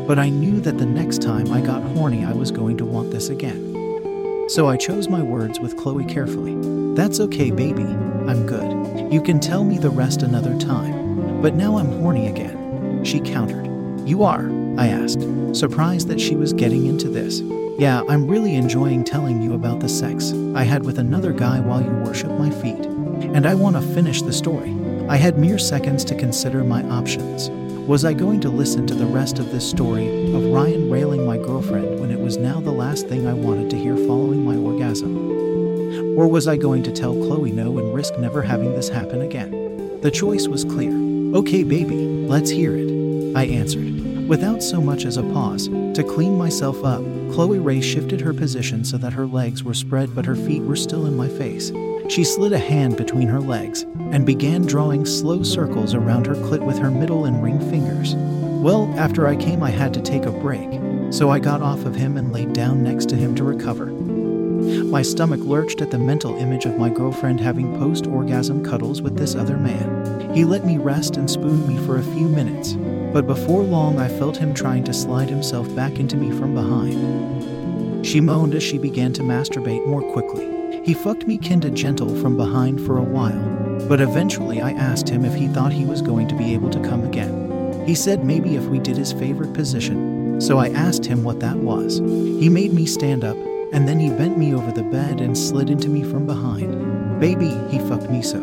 but 0.06 0.20
I 0.20 0.28
knew 0.28 0.60
that 0.60 0.78
the 0.78 0.86
next 0.86 1.20
time 1.20 1.52
I 1.52 1.62
got 1.62 1.82
horny, 1.82 2.24
I 2.24 2.32
was 2.32 2.52
going 2.52 2.76
to 2.76 2.84
want 2.84 3.10
this 3.10 3.28
again. 3.28 4.46
So 4.50 4.68
I 4.68 4.76
chose 4.76 5.08
my 5.08 5.20
words 5.20 5.58
with 5.58 5.76
Chloe 5.76 6.04
carefully. 6.04 6.54
That's 6.94 7.18
okay, 7.18 7.50
baby. 7.50 7.82
I'm 7.82 8.46
good. 8.46 9.12
You 9.12 9.20
can 9.20 9.40
tell 9.40 9.64
me 9.64 9.78
the 9.78 9.90
rest 9.90 10.22
another 10.22 10.56
time. 10.60 11.42
But 11.42 11.54
now 11.54 11.76
I'm 11.76 11.90
horny 12.00 12.28
again. 12.28 13.04
She 13.04 13.18
countered. 13.18 13.66
You 14.08 14.22
are? 14.22 14.48
I 14.78 14.86
asked, 14.86 15.26
surprised 15.56 16.06
that 16.06 16.20
she 16.20 16.36
was 16.36 16.52
getting 16.52 16.86
into 16.86 17.08
this. 17.08 17.42
Yeah, 17.78 18.02
I'm 18.08 18.26
really 18.26 18.56
enjoying 18.56 19.04
telling 19.04 19.40
you 19.40 19.54
about 19.54 19.78
the 19.78 19.88
sex 19.88 20.32
I 20.56 20.64
had 20.64 20.84
with 20.84 20.98
another 20.98 21.32
guy 21.32 21.60
while 21.60 21.80
you 21.80 21.90
worship 21.90 22.32
my 22.32 22.50
feet. 22.50 22.84
And 22.84 23.46
I 23.46 23.54
want 23.54 23.76
to 23.76 23.94
finish 23.94 24.20
the 24.20 24.32
story. 24.32 24.76
I 25.08 25.14
had 25.14 25.38
mere 25.38 25.58
seconds 25.58 26.04
to 26.06 26.16
consider 26.16 26.64
my 26.64 26.82
options. 26.88 27.50
Was 27.86 28.04
I 28.04 28.14
going 28.14 28.40
to 28.40 28.48
listen 28.48 28.84
to 28.88 28.96
the 28.96 29.06
rest 29.06 29.38
of 29.38 29.52
this 29.52 29.70
story 29.70 30.08
of 30.34 30.46
Ryan 30.46 30.90
railing 30.90 31.24
my 31.24 31.36
girlfriend 31.36 32.00
when 32.00 32.10
it 32.10 32.18
was 32.18 32.36
now 32.36 32.58
the 32.58 32.72
last 32.72 33.06
thing 33.06 33.28
I 33.28 33.32
wanted 33.32 33.70
to 33.70 33.78
hear 33.78 33.96
following 33.96 34.44
my 34.44 34.56
orgasm? 34.56 36.18
Or 36.18 36.26
was 36.26 36.48
I 36.48 36.56
going 36.56 36.82
to 36.82 36.90
tell 36.90 37.14
Chloe 37.14 37.52
no 37.52 37.78
and 37.78 37.94
risk 37.94 38.18
never 38.18 38.42
having 38.42 38.72
this 38.74 38.88
happen 38.88 39.22
again? 39.22 40.00
The 40.00 40.10
choice 40.10 40.48
was 40.48 40.64
clear. 40.64 40.92
Okay, 41.36 41.62
baby, 41.62 41.94
let's 42.26 42.50
hear 42.50 42.76
it. 42.76 43.36
I 43.36 43.44
answered, 43.44 44.26
without 44.26 44.64
so 44.64 44.80
much 44.80 45.04
as 45.04 45.16
a 45.16 45.22
pause. 45.22 45.68
To 45.68 46.02
clean 46.02 46.36
myself 46.36 46.84
up, 46.84 47.04
Chloe 47.32 47.58
Ray 47.58 47.80
shifted 47.80 48.20
her 48.20 48.32
position 48.32 48.84
so 48.84 48.98
that 48.98 49.12
her 49.12 49.26
legs 49.26 49.62
were 49.62 49.74
spread 49.74 50.14
but 50.14 50.26
her 50.26 50.36
feet 50.36 50.62
were 50.62 50.76
still 50.76 51.06
in 51.06 51.16
my 51.16 51.28
face. 51.28 51.72
She 52.08 52.24
slid 52.24 52.52
a 52.52 52.58
hand 52.58 52.96
between 52.96 53.28
her 53.28 53.40
legs 53.40 53.82
and 54.12 54.24
began 54.24 54.62
drawing 54.62 55.04
slow 55.04 55.42
circles 55.42 55.94
around 55.94 56.26
her 56.26 56.34
clit 56.34 56.64
with 56.64 56.78
her 56.78 56.90
middle 56.90 57.26
and 57.26 57.42
ring 57.42 57.60
fingers. 57.70 58.14
Well, 58.14 58.92
after 58.96 59.26
I 59.26 59.36
came, 59.36 59.62
I 59.62 59.70
had 59.70 59.94
to 59.94 60.00
take 60.00 60.24
a 60.24 60.32
break, 60.32 60.68
so 61.12 61.30
I 61.30 61.38
got 61.38 61.62
off 61.62 61.84
of 61.84 61.94
him 61.94 62.16
and 62.16 62.32
laid 62.32 62.54
down 62.54 62.82
next 62.82 63.08
to 63.10 63.16
him 63.16 63.34
to 63.36 63.44
recover. 63.44 63.86
My 63.86 65.02
stomach 65.02 65.40
lurched 65.40 65.80
at 65.80 65.90
the 65.90 65.98
mental 65.98 66.36
image 66.36 66.64
of 66.64 66.78
my 66.78 66.88
girlfriend 66.88 67.40
having 67.40 67.78
post 67.78 68.06
orgasm 68.06 68.64
cuddles 68.64 69.00
with 69.00 69.16
this 69.16 69.34
other 69.34 69.56
man. 69.56 70.34
He 70.34 70.44
let 70.44 70.66
me 70.66 70.78
rest 70.78 71.16
and 71.16 71.30
spooned 71.30 71.68
me 71.68 71.76
for 71.86 71.98
a 71.98 72.02
few 72.02 72.28
minutes, 72.28 72.72
but 73.12 73.26
before 73.26 73.62
long 73.62 73.98
I 73.98 74.08
felt 74.08 74.36
him 74.36 74.52
trying 74.52 74.84
to 74.84 74.92
slide 74.92 75.30
himself 75.30 75.74
back 75.74 75.98
into 75.98 76.16
me 76.16 76.30
from 76.30 76.54
behind. 76.54 78.06
She 78.06 78.20
moaned 78.20 78.54
as 78.54 78.62
she 78.62 78.78
began 78.78 79.12
to 79.14 79.22
masturbate 79.22 79.86
more 79.86 80.02
quickly. 80.12 80.82
He 80.84 80.94
fucked 80.94 81.26
me 81.26 81.38
kinda 81.38 81.70
gentle 81.70 82.14
from 82.16 82.36
behind 82.36 82.80
for 82.80 82.98
a 82.98 83.02
while, 83.02 83.86
but 83.88 84.00
eventually 84.00 84.60
I 84.60 84.72
asked 84.72 85.08
him 85.08 85.24
if 85.24 85.34
he 85.34 85.48
thought 85.48 85.72
he 85.72 85.84
was 85.84 86.02
going 86.02 86.28
to 86.28 86.34
be 86.34 86.54
able 86.54 86.70
to 86.70 86.80
come 86.80 87.04
again. 87.04 87.84
He 87.86 87.94
said 87.94 88.24
maybe 88.24 88.56
if 88.56 88.64
we 88.66 88.78
did 88.78 88.96
his 88.96 89.12
favorite 89.12 89.54
position, 89.54 90.40
so 90.40 90.58
I 90.58 90.68
asked 90.68 91.04
him 91.04 91.24
what 91.24 91.40
that 91.40 91.56
was. 91.56 91.98
He 91.98 92.48
made 92.48 92.72
me 92.72 92.86
stand 92.86 93.24
up 93.24 93.36
and 93.72 93.86
then 93.86 93.98
he 93.98 94.10
bent 94.10 94.38
me 94.38 94.54
over 94.54 94.70
the 94.70 94.82
bed 94.82 95.20
and 95.20 95.36
slid 95.36 95.70
into 95.70 95.88
me 95.88 96.02
from 96.02 96.26
behind. 96.26 97.20
Baby, 97.20 97.50
he 97.70 97.78
fucked 97.80 98.10
me 98.10 98.22
so 98.22 98.40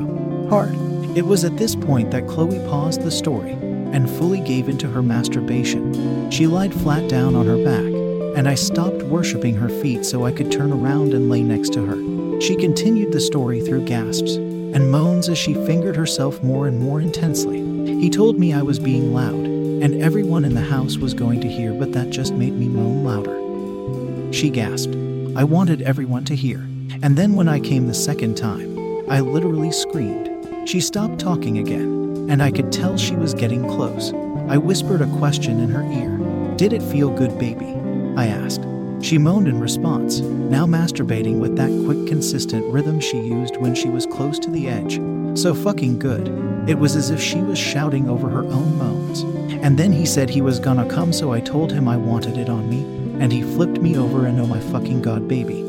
hard. 0.49 0.75
It 1.15 1.25
was 1.25 1.43
at 1.45 1.57
this 1.57 1.75
point 1.75 2.11
that 2.11 2.27
Chloe 2.27 2.59
paused 2.67 3.01
the 3.01 3.11
story 3.11 3.55
and 3.93 4.09
fully 4.09 4.39
gave 4.41 4.69
into 4.69 4.87
her 4.87 5.01
masturbation. 5.01 6.29
She 6.31 6.47
lied 6.47 6.73
flat 6.73 7.09
down 7.09 7.35
on 7.35 7.45
her 7.45 7.63
back, 7.63 8.37
and 8.37 8.47
I 8.47 8.55
stopped 8.55 9.03
worshipping 9.03 9.55
her 9.55 9.69
feet 9.69 10.05
so 10.05 10.25
I 10.25 10.31
could 10.31 10.51
turn 10.51 10.71
around 10.71 11.13
and 11.13 11.29
lay 11.29 11.43
next 11.43 11.73
to 11.73 11.85
her. 11.85 12.41
She 12.41 12.55
continued 12.55 13.11
the 13.11 13.21
story 13.21 13.61
through 13.61 13.85
gasps 13.85 14.35
and 14.35 14.91
moans 14.91 15.29
as 15.29 15.37
she 15.37 15.53
fingered 15.53 15.95
herself 15.95 16.43
more 16.43 16.67
and 16.67 16.79
more 16.79 16.99
intensely. 16.99 17.59
He 17.85 18.09
told 18.09 18.37
me 18.37 18.53
I 18.53 18.61
was 18.61 18.77
being 18.77 19.13
loud, 19.13 19.33
and 19.33 20.01
everyone 20.01 20.43
in 20.43 20.53
the 20.53 20.61
house 20.61 20.97
was 20.97 21.13
going 21.13 21.39
to 21.41 21.47
hear, 21.47 21.73
but 21.73 21.93
that 21.93 22.09
just 22.09 22.33
made 22.33 22.53
me 22.53 22.67
moan 22.67 23.05
louder. 23.05 24.33
She 24.33 24.49
gasped. 24.49 24.95
I 25.37 25.45
wanted 25.45 25.81
everyone 25.81 26.25
to 26.25 26.35
hear. 26.35 26.67
And 27.01 27.15
then 27.15 27.35
when 27.35 27.47
I 27.47 27.59
came 27.59 27.87
the 27.87 27.93
second 27.93 28.35
time, 28.35 28.77
I 29.09 29.21
literally 29.21 29.71
screamed. 29.71 30.29
She 30.67 30.81
stopped 30.81 31.19
talking 31.19 31.57
again, 31.57 31.94
and 32.29 32.41
I 32.41 32.51
could 32.51 32.71
tell 32.71 32.97
she 32.97 33.15
was 33.15 33.33
getting 33.33 33.67
close. 33.67 34.13
I 34.47 34.57
whispered 34.57 35.01
a 35.01 35.17
question 35.17 35.59
in 35.59 35.69
her 35.69 35.83
ear. 35.83 36.55
Did 36.55 36.73
it 36.73 36.83
feel 36.83 37.09
good, 37.09 37.37
baby? 37.37 37.77
I 38.15 38.27
asked. 38.27 38.65
She 39.01 39.17
moaned 39.17 39.47
in 39.47 39.59
response, 39.59 40.21
now 40.21 40.65
masturbating 40.65 41.39
with 41.39 41.55
that 41.57 41.69
quick, 41.85 42.07
consistent 42.07 42.65
rhythm 42.73 42.99
she 42.99 43.19
used 43.19 43.57
when 43.57 43.75
she 43.75 43.89
was 43.89 44.05
close 44.05 44.39
to 44.39 44.49
the 44.49 44.67
edge. 44.67 44.99
So 45.37 45.53
fucking 45.53 45.99
good. 45.99 46.29
It 46.67 46.79
was 46.79 46.95
as 46.95 47.09
if 47.11 47.21
she 47.21 47.41
was 47.41 47.59
shouting 47.59 48.09
over 48.09 48.29
her 48.29 48.43
own 48.43 48.77
moans. 48.77 49.21
And 49.63 49.77
then 49.77 49.91
he 49.91 50.05
said 50.05 50.29
he 50.29 50.41
was 50.41 50.59
gonna 50.59 50.89
come, 50.89 51.11
so 51.11 51.31
I 51.33 51.39
told 51.41 51.71
him 51.71 51.87
I 51.87 51.97
wanted 51.97 52.37
it 52.37 52.49
on 52.49 52.69
me, 52.69 52.81
and 53.21 53.31
he 53.31 53.43
flipped 53.43 53.81
me 53.81 53.97
over 53.97 54.25
and 54.25 54.39
oh 54.39 54.47
my 54.47 54.59
fucking 54.59 55.01
god, 55.01 55.27
baby. 55.27 55.61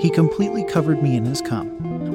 He 0.00 0.10
completely 0.10 0.64
covered 0.64 1.02
me 1.02 1.16
in 1.16 1.24
his 1.24 1.40
cum. 1.40 1.71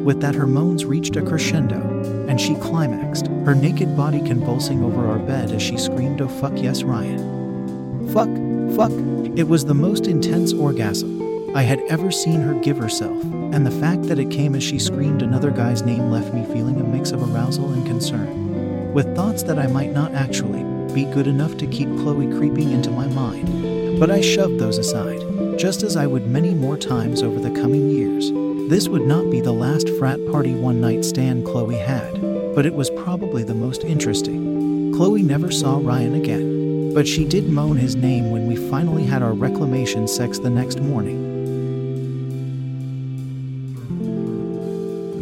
With 0.07 0.21
that, 0.21 0.35
her 0.35 0.47
moans 0.47 0.85
reached 0.85 1.17
a 1.17 1.21
crescendo, 1.21 1.81
and 2.29 2.39
she 2.39 2.55
climaxed, 2.55 3.27
her 3.27 3.53
naked 3.53 3.97
body 3.97 4.21
convulsing 4.21 4.81
over 4.81 5.05
our 5.05 5.19
bed 5.19 5.51
as 5.51 5.61
she 5.61 5.75
screamed, 5.75 6.21
Oh 6.21 6.29
fuck 6.29 6.53
yes, 6.55 6.81
Ryan. 6.81 8.07
Fuck, 8.13 8.29
fuck. 8.77 9.37
It 9.37 9.49
was 9.49 9.65
the 9.65 9.73
most 9.73 10.07
intense 10.07 10.53
orgasm 10.53 11.53
I 11.53 11.63
had 11.63 11.81
ever 11.89 12.09
seen 12.09 12.39
her 12.39 12.53
give 12.53 12.77
herself, 12.77 13.21
and 13.21 13.65
the 13.65 13.79
fact 13.81 14.03
that 14.03 14.17
it 14.17 14.31
came 14.31 14.55
as 14.55 14.63
she 14.63 14.79
screamed 14.79 15.23
another 15.23 15.51
guy's 15.51 15.81
name 15.81 16.09
left 16.09 16.33
me 16.33 16.45
feeling 16.45 16.79
a 16.79 16.85
mix 16.85 17.11
of 17.11 17.21
arousal 17.21 17.73
and 17.73 17.85
concern, 17.85 18.93
with 18.93 19.13
thoughts 19.13 19.43
that 19.43 19.59
I 19.59 19.67
might 19.67 19.91
not 19.91 20.13
actually 20.13 20.63
be 20.93 21.03
good 21.03 21.27
enough 21.27 21.57
to 21.57 21.67
keep 21.67 21.89
Chloe 21.97 22.33
creeping 22.37 22.71
into 22.71 22.91
my 22.91 23.07
mind. 23.07 23.99
But 23.99 24.09
I 24.09 24.21
shoved 24.21 24.57
those 24.57 24.77
aside, 24.77 25.59
just 25.59 25.83
as 25.83 25.97
I 25.97 26.07
would 26.07 26.27
many 26.27 26.53
more 26.53 26.77
times 26.77 27.21
over 27.21 27.41
the 27.41 27.61
coming 27.61 27.89
years. 27.89 28.46
This 28.67 28.89
would 28.89 29.07
not 29.07 29.31
be 29.31 29.39
the 29.39 29.53
last 29.53 29.87
frat 29.91 30.19
party 30.29 30.53
one 30.53 30.81
night 30.81 31.05
stand 31.05 31.45
Chloe 31.45 31.77
had, 31.77 32.21
but 32.53 32.65
it 32.65 32.73
was 32.73 32.89
probably 32.89 33.41
the 33.41 33.53
most 33.53 33.85
interesting. 33.85 34.91
Chloe 34.93 35.23
never 35.23 35.49
saw 35.51 35.79
Ryan 35.81 36.15
again, 36.15 36.93
but 36.93 37.07
she 37.07 37.23
did 37.23 37.47
moan 37.47 37.77
his 37.77 37.95
name 37.95 38.29
when 38.29 38.45
we 38.45 38.57
finally 38.57 39.05
had 39.05 39.23
our 39.23 39.31
reclamation 39.31 40.05
sex 40.05 40.37
the 40.37 40.49
next 40.49 40.81
morning. 40.81 41.23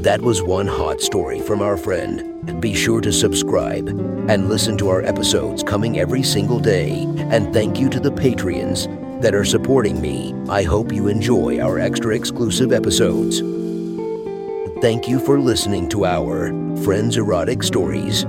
That 0.01 0.21
was 0.21 0.41
one 0.41 0.65
hot 0.65 0.99
story 0.99 1.39
from 1.39 1.61
our 1.61 1.77
friend. 1.77 2.59
Be 2.59 2.73
sure 2.73 2.99
to 3.01 3.13
subscribe 3.13 3.87
and 4.27 4.49
listen 4.49 4.75
to 4.79 4.89
our 4.89 5.03
episodes 5.03 5.61
coming 5.61 5.99
every 5.99 6.23
single 6.23 6.59
day. 6.59 7.03
And 7.29 7.53
thank 7.53 7.79
you 7.79 7.89
to 7.89 7.99
the 7.99 8.11
Patreons 8.11 9.04
that 9.25 9.33
are 9.33 9.43
supporting 9.43 9.99
me. 9.99 10.35
I 10.49 10.61
hope 10.61 10.91
you 10.91 11.07
enjoy 11.07 11.59
our 11.59 11.79
extra 11.79 12.15
exclusive 12.15 12.71
episodes. 12.71 13.39
Thank 14.81 15.07
you 15.07 15.17
for 15.17 15.39
listening 15.39 15.89
to 15.89 16.05
our 16.05 16.49
Friends 16.83 17.17
Erotic 17.17 17.63
Stories. 17.63 18.27